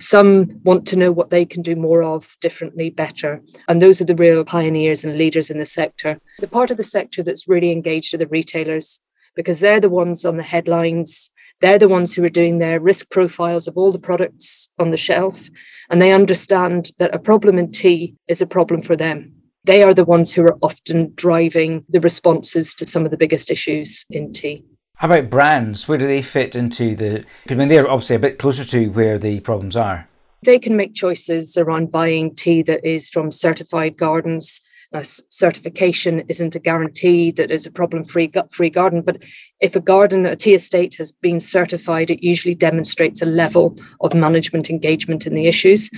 Some 0.00 0.60
want 0.64 0.86
to 0.86 0.96
know 0.96 1.12
what 1.12 1.30
they 1.30 1.44
can 1.44 1.62
do 1.62 1.76
more 1.76 2.02
of 2.02 2.36
differently, 2.40 2.90
better. 2.90 3.42
And 3.68 3.82
those 3.82 4.00
are 4.00 4.06
the 4.06 4.14
real 4.14 4.44
pioneers 4.44 5.04
and 5.04 5.18
leaders 5.18 5.50
in 5.50 5.58
the 5.58 5.66
sector. 5.66 6.20
The 6.38 6.48
part 6.48 6.70
of 6.70 6.76
the 6.76 6.84
sector 6.84 7.22
that's 7.22 7.48
really 7.48 7.72
engaged 7.72 8.14
are 8.14 8.18
the 8.18 8.28
retailers 8.28 9.00
because 9.34 9.60
they're 9.60 9.80
the 9.80 9.90
ones 9.90 10.24
on 10.24 10.36
the 10.36 10.44
headlines 10.44 11.30
they're 11.60 11.78
the 11.78 11.88
ones 11.88 12.12
who 12.12 12.24
are 12.24 12.30
doing 12.30 12.58
their 12.58 12.80
risk 12.80 13.10
profiles 13.10 13.66
of 13.66 13.76
all 13.76 13.92
the 13.92 13.98
products 13.98 14.68
on 14.78 14.90
the 14.90 14.96
shelf, 14.96 15.48
and 15.90 16.00
they 16.00 16.12
understand 16.12 16.90
that 16.98 17.14
a 17.14 17.18
problem 17.18 17.58
in 17.58 17.70
tea 17.70 18.16
is 18.28 18.42
a 18.42 18.46
problem 18.46 18.82
for 18.82 18.96
them. 18.96 19.33
They 19.64 19.82
are 19.82 19.94
the 19.94 20.04
ones 20.04 20.32
who 20.32 20.42
are 20.42 20.58
often 20.60 21.12
driving 21.14 21.84
the 21.88 22.00
responses 22.00 22.74
to 22.74 22.86
some 22.86 23.04
of 23.04 23.10
the 23.10 23.16
biggest 23.16 23.50
issues 23.50 24.04
in 24.10 24.32
tea. 24.32 24.64
How 24.96 25.08
about 25.08 25.30
brands? 25.30 25.88
Where 25.88 25.98
do 25.98 26.06
they 26.06 26.22
fit 26.22 26.54
into 26.54 26.94
the? 26.94 27.24
I 27.48 27.54
mean, 27.54 27.68
they're 27.68 27.90
obviously 27.90 28.16
a 28.16 28.20
bit 28.20 28.38
closer 28.38 28.64
to 28.64 28.88
where 28.88 29.18
the 29.18 29.40
problems 29.40 29.74
are. 29.74 30.08
They 30.42 30.58
can 30.58 30.76
make 30.76 30.94
choices 30.94 31.56
around 31.56 31.90
buying 31.90 32.34
tea 32.34 32.62
that 32.62 32.84
is 32.84 33.08
from 33.08 33.32
certified 33.32 33.96
gardens 33.96 34.60
now, 34.94 35.02
certification 35.02 36.22
isn't 36.28 36.54
a 36.54 36.60
guarantee 36.60 37.32
that 37.32 37.50
it's 37.50 37.66
a 37.66 37.70
problem-free 37.70 38.28
gut-free 38.28 38.70
garden, 38.70 39.02
but 39.02 39.24
if 39.60 39.74
a 39.74 39.80
garden, 39.80 40.24
a 40.24 40.36
tea 40.36 40.54
estate 40.54 40.94
has 40.96 41.10
been 41.10 41.40
certified, 41.40 42.10
it 42.10 42.22
usually 42.22 42.54
demonstrates 42.54 43.20
a 43.20 43.26
level 43.26 43.76
of 44.02 44.14
management 44.14 44.70
engagement 44.70 45.26
in 45.26 45.34
the 45.34 45.48
issues. 45.48 45.90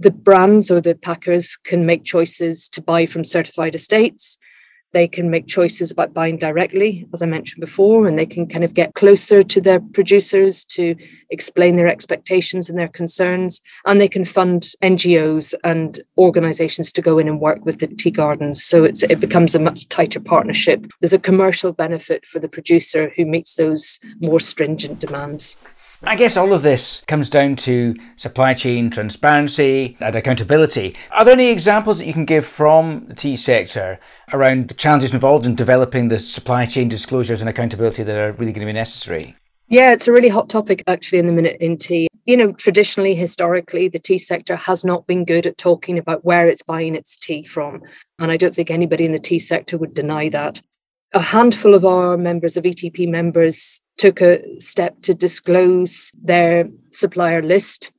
The 0.00 0.10
brands 0.10 0.70
or 0.70 0.80
the 0.80 0.94
packers 0.94 1.56
can 1.56 1.84
make 1.84 2.04
choices 2.04 2.70
to 2.70 2.80
buy 2.80 3.04
from 3.04 3.22
certified 3.22 3.74
estates. 3.74 4.38
They 4.92 5.06
can 5.06 5.30
make 5.30 5.46
choices 5.46 5.90
about 5.90 6.14
buying 6.14 6.38
directly, 6.38 7.06
as 7.12 7.20
I 7.20 7.26
mentioned 7.26 7.60
before, 7.60 8.06
and 8.06 8.18
they 8.18 8.24
can 8.24 8.48
kind 8.48 8.64
of 8.64 8.72
get 8.72 8.94
closer 8.94 9.42
to 9.42 9.60
their 9.60 9.78
producers 9.78 10.64
to 10.76 10.96
explain 11.28 11.76
their 11.76 11.86
expectations 11.86 12.70
and 12.70 12.78
their 12.78 12.88
concerns. 12.88 13.60
And 13.84 14.00
they 14.00 14.08
can 14.08 14.24
fund 14.24 14.72
NGOs 14.82 15.52
and 15.64 16.00
organizations 16.16 16.92
to 16.92 17.02
go 17.02 17.18
in 17.18 17.28
and 17.28 17.38
work 17.38 17.64
with 17.66 17.78
the 17.78 17.86
tea 17.86 18.10
gardens. 18.10 18.64
So 18.64 18.84
it 18.84 19.20
becomes 19.20 19.54
a 19.54 19.60
much 19.60 19.86
tighter 19.90 20.18
partnership. 20.18 20.86
There's 21.00 21.12
a 21.12 21.18
commercial 21.18 21.72
benefit 21.72 22.24
for 22.24 22.40
the 22.40 22.48
producer 22.48 23.12
who 23.16 23.26
meets 23.26 23.56
those 23.56 24.00
more 24.18 24.40
stringent 24.40 24.98
demands. 24.98 25.56
I 26.02 26.16
guess 26.16 26.38
all 26.38 26.54
of 26.54 26.62
this 26.62 27.04
comes 27.06 27.28
down 27.28 27.56
to 27.56 27.94
supply 28.16 28.54
chain 28.54 28.88
transparency 28.88 29.98
and 30.00 30.14
accountability. 30.14 30.96
Are 31.10 31.26
there 31.26 31.34
any 31.34 31.50
examples 31.50 31.98
that 31.98 32.06
you 32.06 32.14
can 32.14 32.24
give 32.24 32.46
from 32.46 33.04
the 33.06 33.14
tea 33.14 33.36
sector 33.36 34.00
around 34.32 34.68
the 34.68 34.74
challenges 34.74 35.12
involved 35.12 35.44
in 35.44 35.54
developing 35.54 36.08
the 36.08 36.18
supply 36.18 36.64
chain 36.64 36.88
disclosures 36.88 37.40
and 37.40 37.50
accountability 37.50 38.02
that 38.02 38.16
are 38.16 38.32
really 38.32 38.52
going 38.52 38.66
to 38.66 38.66
be 38.66 38.72
necessary? 38.72 39.36
Yeah, 39.68 39.92
it's 39.92 40.08
a 40.08 40.12
really 40.12 40.30
hot 40.30 40.48
topic 40.48 40.82
actually 40.86 41.18
in 41.18 41.26
the 41.26 41.32
minute 41.32 41.58
in 41.60 41.76
tea. 41.76 42.08
You 42.24 42.38
know, 42.38 42.52
traditionally, 42.52 43.14
historically, 43.14 43.88
the 43.88 43.98
tea 43.98 44.18
sector 44.18 44.56
has 44.56 44.84
not 44.84 45.06
been 45.06 45.26
good 45.26 45.46
at 45.46 45.58
talking 45.58 45.98
about 45.98 46.24
where 46.24 46.46
it's 46.46 46.62
buying 46.62 46.94
its 46.94 47.18
tea 47.18 47.44
from. 47.44 47.82
And 48.18 48.30
I 48.30 48.38
don't 48.38 48.54
think 48.54 48.70
anybody 48.70 49.04
in 49.04 49.12
the 49.12 49.18
tea 49.18 49.38
sector 49.38 49.76
would 49.76 49.94
deny 49.94 50.30
that. 50.30 50.62
A 51.12 51.20
handful 51.20 51.74
of 51.74 51.84
our 51.84 52.16
members, 52.16 52.56
of 52.56 52.64
ETP 52.64 53.08
members, 53.08 53.82
took 53.98 54.20
a 54.20 54.42
step 54.60 55.00
to 55.02 55.14
disclose 55.14 56.12
their 56.22 56.68
supplier 56.92 57.42
list. 57.42 57.92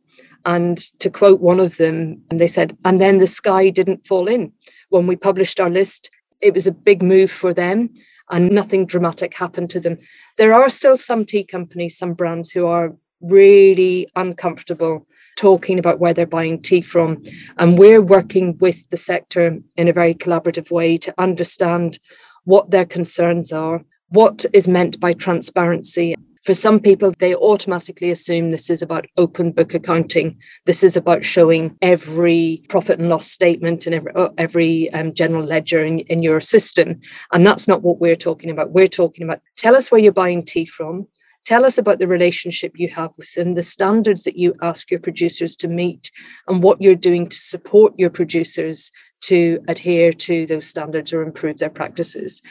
And 0.46 0.77
to 1.00 1.10
quote 1.10 1.39
one 1.39 1.60
of 1.60 1.77
them, 1.77 2.24
and 2.32 2.41
they 2.41 2.48
said, 2.48 2.75
and 2.84 3.00
then 3.00 3.20
the 3.20 3.27
sky 3.27 3.70
didn't 3.70 4.08
fall 4.08 4.27
in. 4.27 4.51
When 4.89 5.06
we 5.06 5.15
published 5.15 5.60
our 5.60 5.70
list, 5.70 6.10
it 6.41 6.56
was 6.56 6.65
a 6.65 6.72
big 6.72 7.03
move 7.03 7.30
for 7.30 7.53
them 7.53 7.91
and 8.32 8.50
nothing 8.50 8.86
dramatic 8.86 9.34
happened 9.34 9.70
to 9.70 9.80
them. 9.80 9.98
There 10.38 10.53
are 10.53 10.70
still 10.70 10.98
some 10.98 11.25
tea 11.25 11.44
companies, 11.44 11.98
some 11.98 12.13
brands 12.13 12.50
who 12.50 12.65
are 12.65 12.96
really 13.22 14.08
uncomfortable 14.15 15.06
talking 15.38 15.77
about 15.77 16.00
where 16.00 16.13
they're 16.13 16.25
buying 16.25 16.62
tea 16.62 16.82
from. 16.82 17.22
And 17.58 17.77
we're 17.77 18.01
working 18.01 18.58
with 18.58 18.89
the 18.89 18.98
sector 18.98 19.60
in 19.75 19.88
a 19.88 19.94
very 19.94 20.15
collaborative 20.15 20.72
way 20.72 20.98
to 20.98 21.13
understand 21.20 22.00
what 22.46 22.72
their 22.72 22.86
concerns 22.86 23.52
are 23.52 23.82
what 24.12 24.46
is 24.54 24.68
meant 24.68 25.00
by 25.00 25.14
transparency. 25.14 26.16
For 26.44 26.54
some 26.54 26.80
people, 26.80 27.14
they 27.20 27.36
automatically 27.36 28.10
assume 28.10 28.52
this 28.52 28.70
is 28.70 28.82
about 28.82 29.06
open 29.16 29.52
book 29.52 29.74
accounting. 29.74 30.38
This 30.66 30.84
is 30.84 30.98
about 30.98 31.24
showing 31.24 31.78
every 31.82 32.64
profit 32.68 33.00
and 33.00 33.10
loss 33.10 33.28
statement 33.28 33.86
and 33.86 33.96
every, 33.96 34.12
uh, 34.16 34.30
every 34.38 34.92
um, 34.92 35.14
general 35.14 35.44
ledger 35.44 35.86
in, 35.86 36.00
in 36.00 36.24
your 36.24 36.40
system. 36.40 37.00
And 37.32 37.46
that's 37.46 37.68
not 37.68 37.84
what 37.84 38.00
we're 38.00 38.16
talking 38.16 38.50
about. 38.50 38.72
We're 38.72 38.88
talking 38.88 39.24
about 39.24 39.40
tell 39.56 39.76
us 39.76 39.92
where 39.92 40.02
you're 40.02 40.12
buying 40.12 40.44
tea 40.44 40.66
from. 40.66 41.08
Tell 41.46 41.66
us 41.66 41.78
about 41.78 42.00
the 42.00 42.08
relationship 42.08 42.74
you 42.76 42.90
have 42.90 43.12
with 43.18 43.34
them, 43.34 43.56
the 43.56 43.64
standards 43.64 44.24
that 44.24 44.38
you 44.38 44.54
ask 44.62 44.92
your 44.92 45.00
producers 45.00 45.56
to 45.58 45.68
meet, 45.68 46.12
and 46.48 46.62
what 46.62 46.82
you're 46.82 46.96
doing 46.96 47.28
to 47.30 47.40
support 47.40 47.94
your 47.98 48.12
producers 48.12 48.92
to 49.22 49.60
adhere 49.68 50.13
to 50.13 50.46
those 50.46 50.68
standards 50.68 51.13
or 51.13 51.22
improve 51.22 51.58
their 51.58 51.70
practices. 51.70 52.42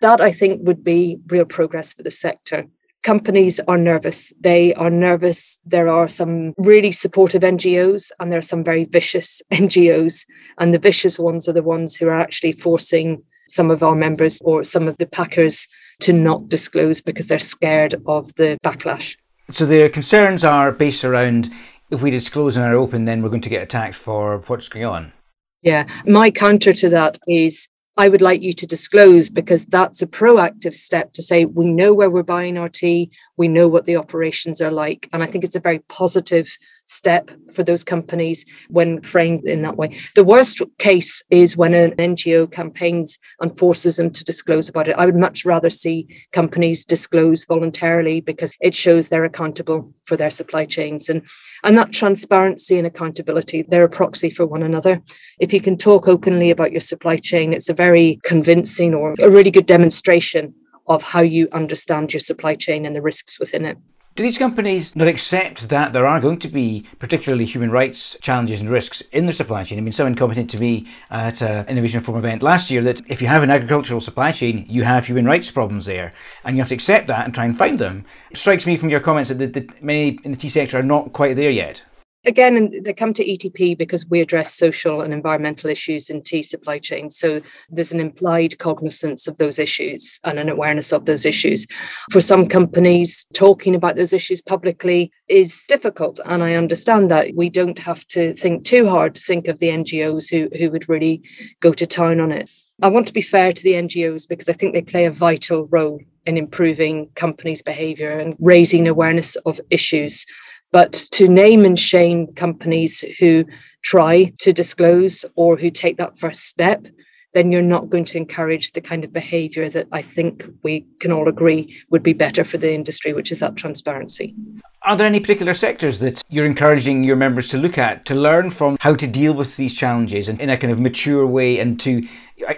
That 0.00 0.20
I 0.20 0.32
think 0.32 0.66
would 0.66 0.82
be 0.82 1.18
real 1.28 1.44
progress 1.44 1.92
for 1.92 2.02
the 2.02 2.10
sector. 2.10 2.66
Companies 3.02 3.60
are 3.60 3.78
nervous. 3.78 4.32
They 4.40 4.74
are 4.74 4.90
nervous. 4.90 5.58
There 5.64 5.88
are 5.88 6.08
some 6.08 6.52
really 6.58 6.92
supportive 6.92 7.42
NGOs 7.42 8.10
and 8.18 8.30
there 8.30 8.38
are 8.38 8.42
some 8.42 8.62
very 8.62 8.84
vicious 8.84 9.42
NGOs. 9.52 10.24
And 10.58 10.74
the 10.74 10.78
vicious 10.78 11.18
ones 11.18 11.48
are 11.48 11.52
the 11.52 11.62
ones 11.62 11.94
who 11.94 12.08
are 12.08 12.14
actually 12.14 12.52
forcing 12.52 13.22
some 13.48 13.70
of 13.70 13.82
our 13.82 13.94
members 13.94 14.40
or 14.42 14.64
some 14.64 14.86
of 14.86 14.96
the 14.98 15.06
packers 15.06 15.66
to 16.00 16.12
not 16.12 16.48
disclose 16.48 17.00
because 17.00 17.28
they're 17.28 17.38
scared 17.38 17.94
of 18.06 18.34
the 18.36 18.58
backlash. 18.64 19.16
So 19.50 19.66
their 19.66 19.88
concerns 19.88 20.44
are 20.44 20.70
based 20.70 21.04
around 21.04 21.50
if 21.90 22.02
we 22.02 22.10
disclose 22.10 22.56
and 22.56 22.64
are 22.64 22.76
open, 22.76 23.04
then 23.04 23.22
we're 23.22 23.30
going 23.30 23.40
to 23.42 23.48
get 23.48 23.62
attacked 23.62 23.96
for 23.96 24.38
what's 24.46 24.68
going 24.68 24.84
on. 24.84 25.12
Yeah. 25.62 25.86
My 26.06 26.30
counter 26.30 26.72
to 26.72 26.88
that 26.90 27.18
is 27.26 27.68
I 27.96 28.08
would 28.08 28.22
like 28.22 28.40
you 28.40 28.54
to 28.54 28.66
disclose 28.66 29.28
because 29.28 29.66
that's 29.66 30.00
a 30.00 30.06
proactive 30.06 30.74
step 30.74 31.12
to 31.12 31.22
say 31.22 31.44
we 31.44 31.66
know 31.66 31.92
where 31.92 32.08
we're 32.08 32.22
buying 32.22 32.56
our 32.56 32.68
tea, 32.68 33.10
we 33.36 33.46
know 33.46 33.68
what 33.68 33.84
the 33.84 33.96
operations 33.96 34.62
are 34.62 34.70
like. 34.70 35.08
And 35.12 35.22
I 35.22 35.26
think 35.26 35.44
it's 35.44 35.56
a 35.56 35.60
very 35.60 35.80
positive 35.80 36.56
step 36.90 37.30
for 37.52 37.62
those 37.62 37.84
companies 37.84 38.44
when 38.68 39.00
framed 39.00 39.44
in 39.44 39.62
that 39.62 39.76
way. 39.76 39.96
The 40.16 40.24
worst 40.24 40.60
case 40.78 41.22
is 41.30 41.56
when 41.56 41.72
an 41.72 41.92
NGO 41.92 42.50
campaigns 42.50 43.16
and 43.40 43.56
forces 43.56 43.96
them 43.96 44.10
to 44.10 44.24
disclose 44.24 44.68
about 44.68 44.88
it. 44.88 44.96
I 44.98 45.06
would 45.06 45.16
much 45.16 45.44
rather 45.44 45.70
see 45.70 46.08
companies 46.32 46.84
disclose 46.84 47.44
voluntarily 47.44 48.20
because 48.20 48.54
it 48.60 48.74
shows 48.74 49.08
they're 49.08 49.24
accountable 49.24 49.94
for 50.04 50.16
their 50.16 50.30
supply 50.30 50.66
chains 50.66 51.08
and 51.08 51.22
and 51.62 51.78
that 51.78 51.92
transparency 51.92 52.76
and 52.78 52.86
accountability 52.86 53.62
they're 53.68 53.84
a 53.84 53.88
proxy 53.88 54.30
for 54.30 54.44
one 54.44 54.64
another. 54.64 55.00
If 55.38 55.52
you 55.52 55.60
can 55.60 55.76
talk 55.76 56.08
openly 56.08 56.50
about 56.50 56.72
your 56.72 56.80
supply 56.80 57.18
chain, 57.18 57.52
it's 57.52 57.68
a 57.68 57.74
very 57.74 58.18
convincing 58.24 58.94
or 58.94 59.14
a 59.20 59.30
really 59.30 59.52
good 59.52 59.66
demonstration 59.66 60.54
of 60.88 61.02
how 61.02 61.20
you 61.20 61.48
understand 61.52 62.12
your 62.12 62.20
supply 62.20 62.56
chain 62.56 62.84
and 62.84 62.96
the 62.96 63.02
risks 63.02 63.38
within 63.38 63.64
it. 63.64 63.78
Do 64.16 64.24
these 64.24 64.38
companies 64.38 64.96
not 64.96 65.06
accept 65.06 65.68
that 65.68 65.92
there 65.92 66.04
are 66.04 66.18
going 66.18 66.40
to 66.40 66.48
be 66.48 66.84
particularly 66.98 67.44
human 67.44 67.70
rights 67.70 68.16
challenges 68.20 68.60
and 68.60 68.68
risks 68.68 69.02
in 69.12 69.26
their 69.26 69.32
supply 69.32 69.62
chain? 69.62 69.78
I 69.78 69.82
mean, 69.82 69.92
someone 69.92 70.16
commented 70.16 70.48
to 70.48 70.58
me 70.58 70.88
at 71.10 71.40
uh, 71.40 71.64
an 71.68 71.68
Innovation 71.68 72.00
Forum 72.00 72.18
event 72.18 72.42
last 72.42 72.72
year 72.72 72.82
that 72.82 73.00
if 73.06 73.22
you 73.22 73.28
have 73.28 73.44
an 73.44 73.50
agricultural 73.50 74.00
supply 74.00 74.32
chain, 74.32 74.66
you 74.68 74.82
have 74.82 75.06
human 75.06 75.26
rights 75.26 75.52
problems 75.52 75.86
there, 75.86 76.12
and 76.44 76.56
you 76.56 76.60
have 76.60 76.68
to 76.70 76.74
accept 76.74 77.06
that 77.06 77.24
and 77.24 77.32
try 77.32 77.44
and 77.44 77.56
find 77.56 77.78
them. 77.78 78.04
It 78.32 78.36
strikes 78.36 78.66
me 78.66 78.76
from 78.76 78.90
your 78.90 79.00
comments 79.00 79.30
that, 79.30 79.52
that 79.52 79.82
many 79.82 80.18
in 80.24 80.32
the 80.32 80.36
tea 80.36 80.48
sector 80.48 80.80
are 80.80 80.82
not 80.82 81.12
quite 81.12 81.36
there 81.36 81.50
yet. 81.50 81.82
Again, 82.26 82.82
they 82.84 82.92
come 82.92 83.14
to 83.14 83.24
ETP 83.24 83.78
because 83.78 84.06
we 84.06 84.20
address 84.20 84.54
social 84.54 85.00
and 85.00 85.14
environmental 85.14 85.70
issues 85.70 86.10
in 86.10 86.22
tea 86.22 86.42
supply 86.42 86.78
chains. 86.78 87.16
So 87.16 87.40
there's 87.70 87.92
an 87.92 88.00
implied 88.00 88.58
cognizance 88.58 89.26
of 89.26 89.38
those 89.38 89.58
issues 89.58 90.20
and 90.24 90.38
an 90.38 90.50
awareness 90.50 90.92
of 90.92 91.06
those 91.06 91.24
issues. 91.24 91.66
For 92.10 92.20
some 92.20 92.46
companies, 92.46 93.26
talking 93.32 93.74
about 93.74 93.96
those 93.96 94.12
issues 94.12 94.42
publicly 94.42 95.10
is 95.28 95.64
difficult. 95.66 96.20
And 96.26 96.42
I 96.42 96.54
understand 96.54 97.10
that 97.10 97.28
we 97.34 97.48
don't 97.48 97.78
have 97.78 98.06
to 98.08 98.34
think 98.34 98.64
too 98.64 98.88
hard 98.88 99.14
to 99.14 99.22
think 99.22 99.48
of 99.48 99.58
the 99.58 99.68
NGOs 99.68 100.30
who, 100.30 100.54
who 100.58 100.70
would 100.70 100.88
really 100.88 101.22
go 101.60 101.72
to 101.72 101.86
town 101.86 102.20
on 102.20 102.32
it 102.32 102.50
I 102.82 102.88
want 102.88 103.06
to 103.08 103.12
be 103.12 103.20
fair 103.20 103.52
to 103.52 103.62
the 103.62 103.74
NGOs 103.74 104.26
because 104.26 104.48
I 104.48 104.54
think 104.54 104.72
they 104.72 104.80
play 104.80 105.04
a 105.04 105.10
vital 105.10 105.66
role 105.66 106.00
in 106.24 106.38
improving 106.38 107.08
companies' 107.14 107.60
behavior 107.60 108.10
and 108.10 108.34
raising 108.40 108.88
awareness 108.88 109.36
of 109.44 109.60
issues. 109.68 110.24
But 110.72 110.92
to 111.12 111.28
name 111.28 111.64
and 111.64 111.78
shame 111.78 112.28
companies 112.34 113.04
who 113.18 113.44
try 113.82 114.32
to 114.38 114.52
disclose 114.52 115.24
or 115.34 115.56
who 115.56 115.70
take 115.70 115.96
that 115.96 116.16
first 116.16 116.44
step, 116.44 116.86
then 117.32 117.52
you're 117.52 117.62
not 117.62 117.90
going 117.90 118.04
to 118.04 118.18
encourage 118.18 118.72
the 118.72 118.80
kind 118.80 119.04
of 119.04 119.12
behavior 119.12 119.68
that 119.68 119.86
I 119.92 120.02
think 120.02 120.44
we 120.62 120.86
can 120.98 121.12
all 121.12 121.28
agree 121.28 121.76
would 121.90 122.02
be 122.02 122.12
better 122.12 122.44
for 122.44 122.58
the 122.58 122.74
industry, 122.74 123.12
which 123.12 123.30
is 123.30 123.38
that 123.38 123.56
transparency. 123.56 124.34
Are 124.82 124.96
there 124.96 125.06
any 125.06 125.20
particular 125.20 125.54
sectors 125.54 125.98
that 125.98 126.22
you're 126.30 126.46
encouraging 126.46 127.04
your 127.04 127.16
members 127.16 127.48
to 127.48 127.58
look 127.58 127.76
at 127.76 128.06
to 128.06 128.14
learn 128.14 128.50
from 128.50 128.78
how 128.80 128.94
to 128.94 129.06
deal 129.06 129.34
with 129.34 129.56
these 129.56 129.74
challenges 129.74 130.28
in, 130.28 130.40
in 130.40 130.48
a 130.48 130.56
kind 130.56 130.72
of 130.72 130.80
mature 130.80 131.26
way 131.26 131.58
and 131.58 131.78
to 131.80 132.06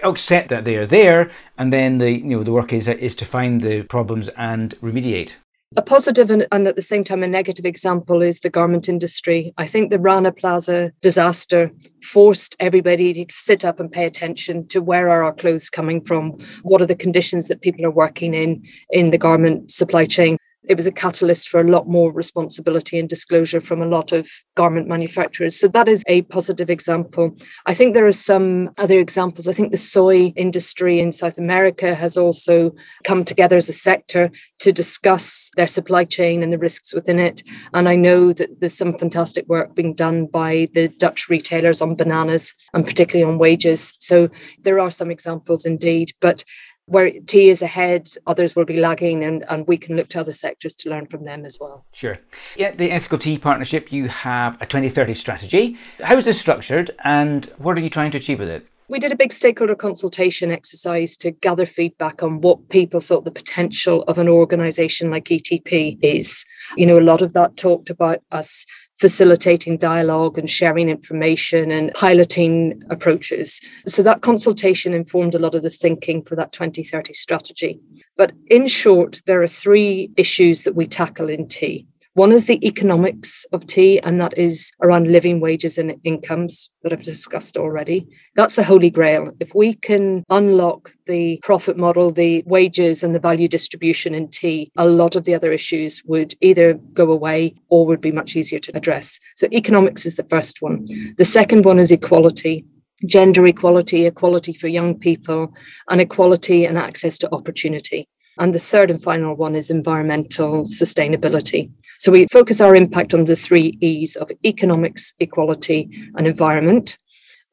accept 0.03 0.51
oh, 0.51 0.55
that 0.55 0.63
they 0.63 0.77
are 0.77 0.85
there 0.85 1.29
and 1.57 1.73
then 1.73 1.97
the 1.97 2.11
you 2.11 2.23
know 2.23 2.43
the 2.43 2.53
work 2.53 2.71
is 2.71 2.87
is 2.87 3.13
to 3.15 3.25
find 3.25 3.61
the 3.61 3.83
problems 3.83 4.29
and 4.29 4.73
remediate? 4.79 5.33
A 5.75 5.81
positive 5.81 6.29
and, 6.29 6.47
and, 6.51 6.67
at 6.67 6.75
the 6.75 6.81
same 6.81 7.03
time 7.03 7.23
a 7.23 7.27
negative 7.27 7.65
example 7.65 8.21
is 8.21 8.41
the 8.41 8.49
garment 8.49 8.87
industry. 8.87 9.53
I 9.57 9.65
think 9.65 9.89
the 9.89 9.99
Rana 9.99 10.31
Plaza 10.31 10.91
disaster 11.01 11.71
forced 12.03 12.55
everybody 12.59 13.25
to 13.25 13.33
sit 13.33 13.65
up 13.65 13.79
and 13.79 13.91
pay 13.91 14.05
attention 14.05 14.67
to 14.67 14.81
where 14.81 15.09
are 15.09 15.23
our 15.23 15.33
clothes 15.33 15.69
coming 15.69 16.03
from, 16.03 16.37
what 16.61 16.81
are 16.81 16.85
the 16.85 16.95
conditions 16.95 17.47
that 17.47 17.61
people 17.61 17.85
are 17.85 17.91
working 17.91 18.33
in 18.33 18.63
in 18.91 19.09
the 19.09 19.17
garment 19.17 19.71
supply 19.71 20.05
chain 20.05 20.37
it 20.65 20.77
was 20.77 20.87
a 20.87 20.91
catalyst 20.91 21.49
for 21.49 21.59
a 21.59 21.69
lot 21.69 21.87
more 21.87 22.11
responsibility 22.11 22.99
and 22.99 23.09
disclosure 23.09 23.59
from 23.59 23.81
a 23.81 23.87
lot 23.87 24.11
of 24.11 24.27
garment 24.55 24.87
manufacturers. 24.87 25.59
So 25.59 25.67
that 25.69 25.87
is 25.87 26.03
a 26.07 26.21
positive 26.23 26.69
example. 26.69 27.35
I 27.65 27.73
think 27.73 27.93
there 27.93 28.07
are 28.07 28.11
some 28.11 28.69
other 28.77 28.99
examples. 28.99 29.47
I 29.47 29.53
think 29.53 29.71
the 29.71 29.77
soy 29.77 30.33
industry 30.35 30.99
in 30.99 31.11
South 31.11 31.37
America 31.37 31.95
has 31.95 32.17
also 32.17 32.71
come 33.03 33.23
together 33.25 33.57
as 33.57 33.69
a 33.69 33.73
sector 33.73 34.31
to 34.59 34.71
discuss 34.71 35.51
their 35.57 35.67
supply 35.67 36.05
chain 36.05 36.43
and 36.43 36.53
the 36.53 36.57
risks 36.57 36.93
within 36.93 37.19
it. 37.19 37.43
And 37.73 37.89
I 37.89 37.95
know 37.95 38.33
that 38.33 38.59
there's 38.59 38.77
some 38.77 38.97
fantastic 38.97 39.47
work 39.47 39.75
being 39.75 39.93
done 39.93 40.27
by 40.27 40.67
the 40.73 40.87
Dutch 40.87 41.29
retailers 41.29 41.81
on 41.81 41.95
bananas 41.95 42.53
and 42.73 42.85
particularly 42.85 43.29
on 43.29 43.37
wages. 43.37 43.93
So 43.99 44.29
there 44.61 44.79
are 44.79 44.91
some 44.91 45.11
examples 45.11 45.65
indeed. 45.65 46.11
But 46.21 46.43
where 46.85 47.11
tea 47.27 47.49
is 47.49 47.61
ahead, 47.61 48.09
others 48.27 48.55
will 48.55 48.65
be 48.65 48.77
lagging, 48.77 49.23
and, 49.23 49.45
and 49.49 49.67
we 49.67 49.77
can 49.77 49.95
look 49.95 50.09
to 50.09 50.19
other 50.19 50.33
sectors 50.33 50.75
to 50.75 50.89
learn 50.89 51.05
from 51.07 51.23
them 51.23 51.45
as 51.45 51.57
well. 51.59 51.85
Sure. 51.93 52.17
Yeah, 52.57 52.71
the 52.71 52.91
Ethical 52.91 53.17
Tea 53.17 53.37
Partnership, 53.37 53.91
you 53.91 54.07
have 54.09 54.55
a 54.61 54.65
2030 54.65 55.13
strategy. 55.13 55.77
How 56.01 56.17
is 56.17 56.25
this 56.25 56.39
structured, 56.39 56.91
and 57.03 57.45
what 57.57 57.77
are 57.77 57.81
you 57.81 57.89
trying 57.89 58.11
to 58.11 58.17
achieve 58.17 58.39
with 58.39 58.49
it? 58.49 58.67
We 58.89 58.99
did 58.99 59.13
a 59.13 59.17
big 59.17 59.31
stakeholder 59.31 59.75
consultation 59.75 60.51
exercise 60.51 61.15
to 61.17 61.31
gather 61.31 61.65
feedback 61.65 62.21
on 62.21 62.41
what 62.41 62.69
people 62.69 62.99
thought 62.99 63.23
the 63.23 63.31
potential 63.31 64.03
of 64.03 64.17
an 64.17 64.27
organisation 64.27 65.09
like 65.09 65.25
ETP 65.25 65.97
is. 66.01 66.45
You 66.75 66.85
know, 66.85 66.99
a 66.99 67.01
lot 67.01 67.21
of 67.21 67.33
that 67.33 67.55
talked 67.55 67.89
about 67.89 68.19
us 68.31 68.65
facilitating 69.03 69.75
dialogue 69.75 70.37
and 70.37 70.49
sharing 70.49 70.87
information 70.87 71.71
and 71.71 71.93
piloting 71.93 72.81
approaches. 72.89 73.59
So 73.85 74.01
that 74.01 74.21
consultation 74.21 74.93
informed 74.93 75.35
a 75.35 75.39
lot 75.39 75.55
of 75.55 75.61
the 75.61 75.69
thinking 75.69 76.23
for 76.23 76.37
that 76.37 76.53
2030 76.53 77.11
strategy. 77.11 77.81
But 78.15 78.31
in 78.47 78.65
short, 78.65 79.21
there 79.25 79.43
are 79.43 79.47
three 79.47 80.09
issues 80.15 80.63
that 80.63 80.75
we 80.75 80.87
tackle 80.87 81.27
in 81.27 81.49
tea. 81.49 81.85
One 82.15 82.31
is 82.31 82.45
the 82.45 82.63
economics 82.65 83.43
of 83.53 83.65
tea, 83.65 83.99
and 84.01 84.21
that 84.21 84.37
is 84.37 84.71
around 84.83 85.11
living 85.11 85.39
wages 85.39 85.79
and 85.79 85.95
incomes 86.03 86.69
that 86.83 86.93
I've 86.93 87.01
discussed 87.01 87.57
already. 87.57 88.07
That's 88.35 88.55
the 88.55 88.63
holy 88.63 88.91
grail. 88.91 89.31
If 89.39 89.55
we 89.55 89.73
can 89.73 90.23
unlock 90.29 90.91
the 91.07 91.39
profit 91.41 91.75
model, 91.75 92.11
the 92.11 92.43
wages, 92.45 93.01
and 93.01 93.15
the 93.15 93.19
value 93.19 93.47
distribution 93.47 94.13
in 94.13 94.27
tea, 94.27 94.71
a 94.77 94.87
lot 94.87 95.15
of 95.15 95.23
the 95.23 95.33
other 95.33 95.51
issues 95.51 96.03
would 96.05 96.35
either 96.39 96.75
go 96.93 97.11
away 97.11 97.55
or 97.69 97.87
would 97.87 98.01
be 98.01 98.11
much 98.11 98.35
easier 98.35 98.59
to 98.59 98.77
address. 98.77 99.19
So, 99.35 99.47
economics 99.51 100.05
is 100.05 100.15
the 100.15 100.27
first 100.29 100.61
one. 100.61 100.87
The 101.17 101.25
second 101.25 101.65
one 101.65 101.79
is 101.79 101.91
equality 101.91 102.65
gender 103.05 103.45
equality, 103.45 104.05
equality 104.05 104.53
for 104.53 104.69
young 104.69 104.97
people, 104.97 105.53
and 105.89 105.99
equality 105.99 106.65
and 106.65 106.77
access 106.77 107.17
to 107.17 107.33
opportunity. 107.33 108.07
And 108.39 108.55
the 108.55 108.59
third 108.59 108.89
and 108.89 109.01
final 109.01 109.35
one 109.35 109.55
is 109.55 109.69
environmental 109.69 110.65
sustainability. 110.65 111.69
So 112.03 112.11
we 112.11 112.27
focus 112.27 112.59
our 112.59 112.75
impact 112.75 113.13
on 113.13 113.23
the 113.23 113.35
three 113.37 113.77
E's 113.79 114.17
of 114.17 114.29
economics, 114.45 115.13
equality, 115.21 115.89
and 116.17 116.27
environment. 116.27 116.97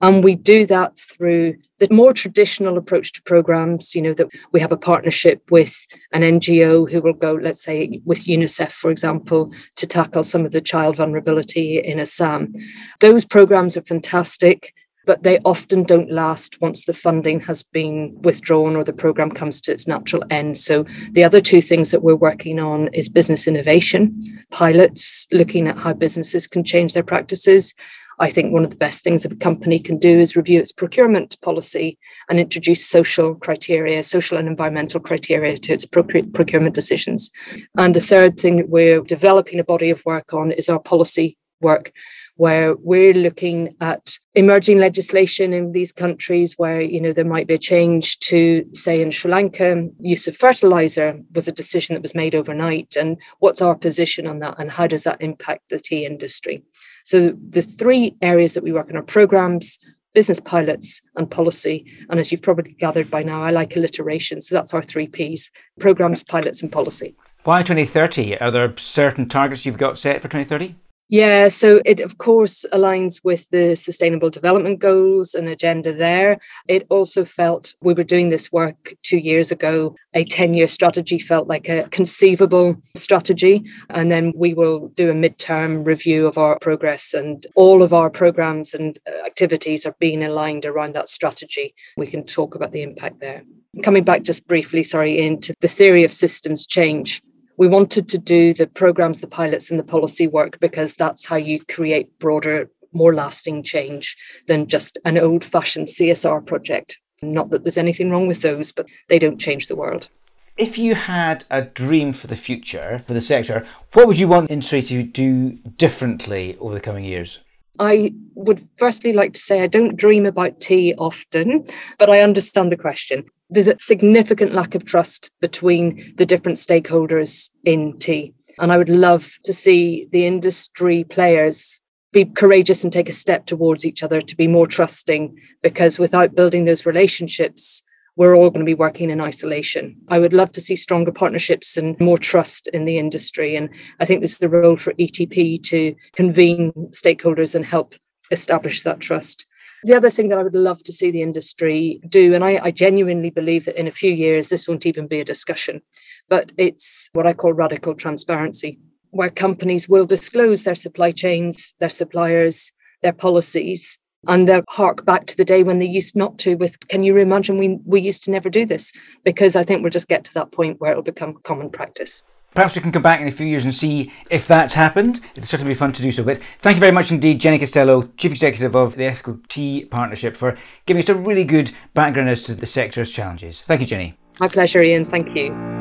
And 0.01 0.25
we 0.25 0.35
do 0.35 0.67
that 0.67 0.99
through 0.99 1.55
the 1.79 1.87
more 1.93 2.13
traditional 2.13 2.77
approach 2.77 3.13
to 3.13 3.23
programs, 3.23 3.95
you 3.95 4.03
know, 4.03 4.13
that 4.15 4.27
we 4.51 4.59
have 4.59 4.73
a 4.73 4.77
partnership 4.77 5.41
with 5.53 5.87
an 6.13 6.23
NGO 6.23 6.91
who 6.91 7.01
will 7.01 7.13
go, 7.13 7.35
let's 7.35 7.63
say, 7.63 8.01
with 8.05 8.25
UNICEF, 8.25 8.73
for 8.73 8.91
example, 8.91 9.55
to 9.77 9.87
tackle 9.87 10.25
some 10.25 10.45
of 10.45 10.51
the 10.51 10.61
child 10.61 10.97
vulnerability 10.97 11.79
in 11.79 12.01
Assam. 12.01 12.53
Those 12.99 13.25
programs 13.25 13.77
are 13.77 13.83
fantastic 13.83 14.75
but 15.07 15.23
they 15.23 15.39
often 15.45 15.83
don't 15.83 16.11
last 16.11 16.61
once 16.61 16.85
the 16.85 16.93
funding 16.93 17.41
has 17.41 17.63
been 17.63 18.17
withdrawn 18.23 18.77
or 18.77 18.85
the 18.85 18.93
program 18.93 19.31
comes 19.31 19.61
to 19.63 19.73
its 19.73 19.89
natural 19.89 20.23
end. 20.31 20.59
So, 20.59 20.85
the 21.13 21.25
other 21.25 21.41
two 21.41 21.61
things 21.61 21.91
that 21.91 22.03
we're 22.03 22.17
working 22.17 22.61
on 22.61 22.89
is 22.89 23.09
business 23.09 23.47
innovation, 23.47 24.45
pilots 24.51 25.27
looking 25.33 25.69
at 25.69 25.79
how 25.79 25.93
businesses 25.95 26.47
can 26.47 26.65
change 26.65 26.95
their 26.95 27.03
practices. 27.03 27.75
I 28.21 28.31
think 28.31 28.53
one 28.53 28.65
of 28.65 28.71
the 28.71 28.77
best 28.77 29.03
things 29.03 29.25
a 29.25 29.35
company 29.35 29.81
can 29.81 29.97
do 29.97 30.21
is 30.21 30.37
review 30.37 30.61
its 30.61 30.73
procurement 30.73 31.41
policy 31.41 31.99
and 32.29 32.39
introduce 32.39 32.87
social 32.87 33.35
criteria, 33.35 34.03
social 34.03 34.37
and 34.37 34.47
environmental 34.47 35.01
criteria 35.01 35.57
to 35.57 35.73
its 35.73 35.87
procurement 35.87 36.75
decisions. 36.75 37.31
And 37.79 37.95
the 37.95 38.01
third 38.01 38.39
thing 38.39 38.59
that 38.59 38.69
we're 38.69 39.01
developing 39.01 39.59
a 39.59 39.65
body 39.65 39.89
of 39.89 40.05
work 40.05 40.35
on 40.35 40.53
is 40.53 40.69
our 40.69 40.79
policy 40.79 41.39
work 41.63 41.93
where 42.41 42.75
we're 42.77 43.13
looking 43.13 43.77
at 43.83 44.19
emerging 44.35 44.79
legislation 44.79 45.53
in 45.53 45.73
these 45.73 45.93
countries 45.93 46.55
where 46.57 46.81
you 46.81 46.99
know 46.99 47.13
there 47.13 47.23
might 47.23 47.47
be 47.47 47.53
a 47.53 47.59
change 47.59 48.19
to 48.21 48.65
say 48.73 49.03
in 49.03 49.11
Sri 49.11 49.31
Lanka 49.31 49.87
use 50.01 50.27
of 50.27 50.35
fertilizer 50.35 51.21
was 51.35 51.47
a 51.49 51.53
decision 51.53 51.93
that 51.93 52.01
was 52.01 52.15
made 52.15 52.35
overnight. 52.35 52.97
And 52.97 53.19
what's 53.41 53.61
our 53.61 53.75
position 53.75 54.27
on 54.27 54.39
that? 54.39 54.59
And 54.59 54.71
how 54.71 54.87
does 54.87 55.05
that 55.05 55.21
impact 55.21 55.69
the 55.69 55.79
tea 55.79 56.07
industry? 56.07 56.63
So 57.05 57.37
the 57.47 57.61
three 57.61 58.17
areas 58.23 58.55
that 58.55 58.65
we 58.65 58.73
work 58.73 58.89
on 58.89 58.97
are 58.97 59.03
programs 59.03 59.79
business 60.15 60.41
pilots 60.41 61.03
and 61.17 61.31
policy. 61.31 61.85
And 62.09 62.19
as 62.19 62.33
you've 62.33 62.41
probably 62.41 62.73
gathered 62.73 63.11
by 63.11 63.23
now 63.23 63.43
I 63.43 63.51
like 63.51 63.77
alliteration. 63.77 64.41
So 64.41 64.55
that's 64.55 64.73
our 64.73 64.83
3 64.83 65.09
Ps 65.09 65.51
programs 65.79 66.23
pilots 66.23 66.63
and 66.63 66.73
policy. 66.73 67.15
Why 67.45 67.63
2030 67.63 68.39
are 68.39 68.51
there 68.51 68.75
certain 68.79 69.29
targets 69.29 69.67
you've 69.67 69.77
got 69.77 69.99
set 69.99 70.23
for 70.23 70.29
2030 70.29 70.75
yeah, 71.11 71.49
so 71.49 71.81
it 71.85 71.99
of 71.99 72.19
course 72.19 72.65
aligns 72.73 73.25
with 73.25 73.51
the 73.51 73.75
Sustainable 73.75 74.31
Development 74.31 74.79
Goals 74.79 75.35
and 75.35 75.49
agenda 75.49 75.93
there. 75.93 76.39
It 76.69 76.87
also 76.89 77.25
felt 77.25 77.75
we 77.83 77.95
were 77.95 78.05
doing 78.05 78.29
this 78.29 78.53
work 78.53 78.95
two 79.03 79.19
years 79.19 79.51
ago. 79.51 79.97
A 80.15 80.25
10 80.25 80.55
year 80.55 80.69
strategy 80.69 81.19
felt 81.19 81.49
like 81.49 81.69
a 81.69 81.89
conceivable 81.91 82.81
strategy. 82.97 83.65
And 83.89 84.13
then 84.13 84.33
we 84.37 84.55
will 84.55 84.87
do 84.91 85.11
a 85.11 85.15
midterm 85.15 85.85
review 85.85 86.29
of 86.29 86.39
our 86.39 86.61
progress, 86.61 87.13
and 87.13 87.45
all 87.57 87.83
of 87.83 87.93
our 87.93 88.09
programs 88.09 88.73
and 88.73 88.97
uh, 89.09 89.27
activities 89.27 89.85
are 89.85 89.97
being 89.99 90.23
aligned 90.23 90.65
around 90.65 90.95
that 90.95 91.09
strategy. 91.09 91.75
We 91.97 92.07
can 92.07 92.25
talk 92.25 92.55
about 92.55 92.71
the 92.71 92.83
impact 92.83 93.19
there. 93.19 93.43
Coming 93.83 94.05
back 94.05 94.23
just 94.23 94.47
briefly, 94.47 94.85
sorry, 94.85 95.21
into 95.21 95.55
the 95.61 95.69
theory 95.69 96.05
of 96.05 96.13
systems 96.13 96.67
change 96.67 97.21
we 97.61 97.69
wanted 97.69 98.09
to 98.09 98.17
do 98.17 98.55
the 98.55 98.67
programs, 98.67 99.21
the 99.21 99.27
pilots, 99.27 99.71
and 99.71 99.79
the 99.79 99.85
policy 99.85 100.27
work 100.27 100.59
because 100.61 100.95
that's 100.95 101.27
how 101.27 101.37
you 101.37 101.63
create 101.67 102.19
broader, 102.19 102.71
more 102.95 103.15
lasting 103.15 103.63
change 103.63 104.17
than 104.47 104.67
just 104.67 104.97
an 105.05 105.19
old 105.19 105.45
fashioned 105.45 105.89
CSR 105.89 106.47
project. 106.47 106.97
Not 107.21 107.51
that 107.51 107.63
there's 107.63 107.77
anything 107.77 108.09
wrong 108.09 108.27
with 108.27 108.41
those, 108.41 108.73
but 108.73 108.87
they 109.11 109.19
don't 109.19 109.39
change 109.39 109.69
the 109.69 109.77
world. 109.77 110.09
If 110.57 110.79
you 110.79 110.95
had 110.95 111.45
a 111.51 111.61
dream 111.61 112.15
for 112.15 112.29
the 112.29 112.35
future, 112.35 112.99
for 113.07 113.13
the 113.13 113.21
sector, 113.21 113.67
what 113.93 114.07
would 114.07 114.19
you 114.19 114.27
want 114.27 114.51
industry 114.51 114.81
to 114.81 115.03
do 115.03 115.51
differently 115.77 116.57
over 116.61 116.73
the 116.73 116.81
coming 116.81 117.05
years? 117.05 117.41
I 117.79 118.15
would 118.37 118.67
firstly 118.79 119.13
like 119.13 119.35
to 119.35 119.41
say 119.43 119.61
I 119.61 119.67
don't 119.67 119.97
dream 119.99 120.25
about 120.25 120.61
tea 120.61 120.95
often, 120.97 121.67
but 121.99 122.09
I 122.09 122.21
understand 122.21 122.73
the 122.73 122.79
question 122.79 123.27
there's 123.51 123.69
a 123.69 123.79
significant 123.79 124.55
lack 124.55 124.75
of 124.75 124.85
trust 124.85 125.31
between 125.41 126.15
the 126.17 126.27
different 126.27 126.59
stakeholders 126.59 127.51
in 127.65 127.99
tea. 127.99 128.33
And 128.59 128.73
I 128.73 128.79
would 128.79 128.89
love 128.89 129.39
to 129.45 129.53
see 129.53 130.09
the 130.13 130.27
industry 130.27 131.05
players 131.05 131.81
be 132.13 132.25
courageous 132.25 132.83
and 132.83 132.93
take 132.93 133.09
a 133.09 133.13
step 133.13 133.47
towards 133.47 133.87
each 133.87 134.03
other 134.03 134.21
to 134.21 134.37
be 134.37 134.49
more 134.49 134.67
trusting, 134.67 135.37
because 135.63 135.99
without 135.99 136.35
building 136.35 136.65
those 136.65 136.85
relationships, 136.85 137.83
we're 138.17 138.35
all 138.35 138.51
going 138.51 138.61
to 138.61 138.71
be 138.71 138.75
working 138.75 139.11
in 139.11 139.21
isolation. 139.21 139.97
I 140.09 140.19
would 140.19 140.33
love 140.33 140.53
to 140.53 140.61
see 140.61 140.77
stronger 140.77 141.13
partnerships 141.13 141.77
and 141.77 141.99
more 142.01 142.19
trust 142.19 142.69
in 142.69 142.85
the 142.85 142.99
industry. 142.99 143.57
And 143.57 143.71
I 144.01 144.05
think 144.05 144.21
this 144.21 144.33
is 144.33 144.39
the 144.39 144.49
role 144.49 144.77
for 144.77 144.93
ETP 144.95 145.63
to 145.65 145.95
convene 146.15 146.73
stakeholders 146.91 147.55
and 147.55 147.65
help 147.65 147.95
establish 148.31 148.83
that 148.83 149.01
trust. 149.01 149.47
The 149.85 149.95
other 149.95 150.11
thing 150.11 150.29
that 150.29 150.39
I 150.39 150.43
would 150.43 150.55
love 150.55 150.83
to 150.85 150.93
see 150.93 151.11
the 151.11 151.23
industry 151.23 152.01
do, 152.09 152.35
and 152.35 152.45
I, 152.45 152.61
I, 152.65 152.71
genuinely 152.71 153.31
believe 153.31 153.65
that 153.65 153.81
in 153.81 153.87
a 153.87 153.93
few 153.93 154.13
years 154.13 154.49
this 154.49 154.69
won't 154.69 154.85
even 154.85 155.07
be 155.07 155.21
a 155.21 155.25
discussion, 155.25 155.81
but 156.29 156.53
it's 156.59 157.09
what 157.15 157.27
I 157.27 157.33
call 157.33 157.55
radical 157.55 157.95
transparency, 157.95 158.79
where 159.11 159.31
companies 159.31 159.89
will 159.89 160.05
disclose 160.05 160.65
their 160.65 160.75
supply 160.75 161.13
chains, 161.13 161.75
their 161.79 161.89
suppliers, 161.89 162.73
their 163.03 163.15
policies, 163.15 163.99
and 164.29 164.47
they'll 164.47 164.65
hark 164.69 165.07
back 165.07 165.27
to 165.27 165.37
the 165.37 165.47
day 165.47 165.63
when 165.63 165.79
they 165.79 165.87
used 165.87 166.15
not 166.15 166.39
to 166.41 166.57
with 166.57 166.79
can 166.89 167.03
you 167.03 167.17
imagine 167.17 167.57
we 167.57 167.79
we 167.87 168.03
used 168.03 168.23
to 168.25 168.31
never 168.31 168.51
do 168.51 168.67
this? 168.67 168.93
Because 169.25 169.57
i 169.57 169.65
think 169.65 169.83
we'll 169.83 169.91
just 169.91 170.09
get 170.09 170.25
to 170.25 170.35
that 170.35 170.53
point 170.53 170.79
where 170.79 170.91
it'll 170.91 171.03
become 171.03 171.39
common 171.43 171.71
practice 171.71 172.23
Perhaps 172.55 172.75
we 172.75 172.83
can 172.83 172.93
come 172.93 173.03
back 173.03 173.21
in 173.21 173.29
a 173.29 173.31
few 173.31 173.47
years 173.47 173.65
and 173.65 173.75
see 173.75 174.11
if 174.29 174.47
that's 174.49 174.75
happened. 174.75 175.21
It'll 175.37 175.47
certainly 175.47 175.73
be 175.73 175.79
fun 175.79 175.93
to 175.93 176.03
do 176.03 176.11
so. 176.11 176.25
But 176.25 176.41
thank 176.59 176.77
you 176.77 176.81
very 176.81 176.93
much 176.93 177.13
indeed, 177.13 177.41
Jenny 177.41 177.59
Costello, 177.59 178.11
Chief 178.17 178.33
Executive 178.33 178.75
of 178.75 178.97
the 178.97 179.05
Ethical 179.05 179.39
Tea 179.49 179.85
Partnership, 179.85 180.37
for 180.37 180.57
giving 180.87 181.03
us 181.03 181.09
a 181.09 181.15
really 181.15 181.45
good 181.45 181.71
background 181.95 182.29
as 182.29 182.43
to 182.45 182.55
the 182.55 182.67
sector's 182.67 183.11
challenges. 183.11 183.63
Thank 183.63 183.81
you, 183.81 183.87
Jenny. 183.87 184.15
My 184.41 184.49
pleasure, 184.49 184.83
Ian. 184.83 185.05
Thank 185.05 185.37
you. 185.37 185.80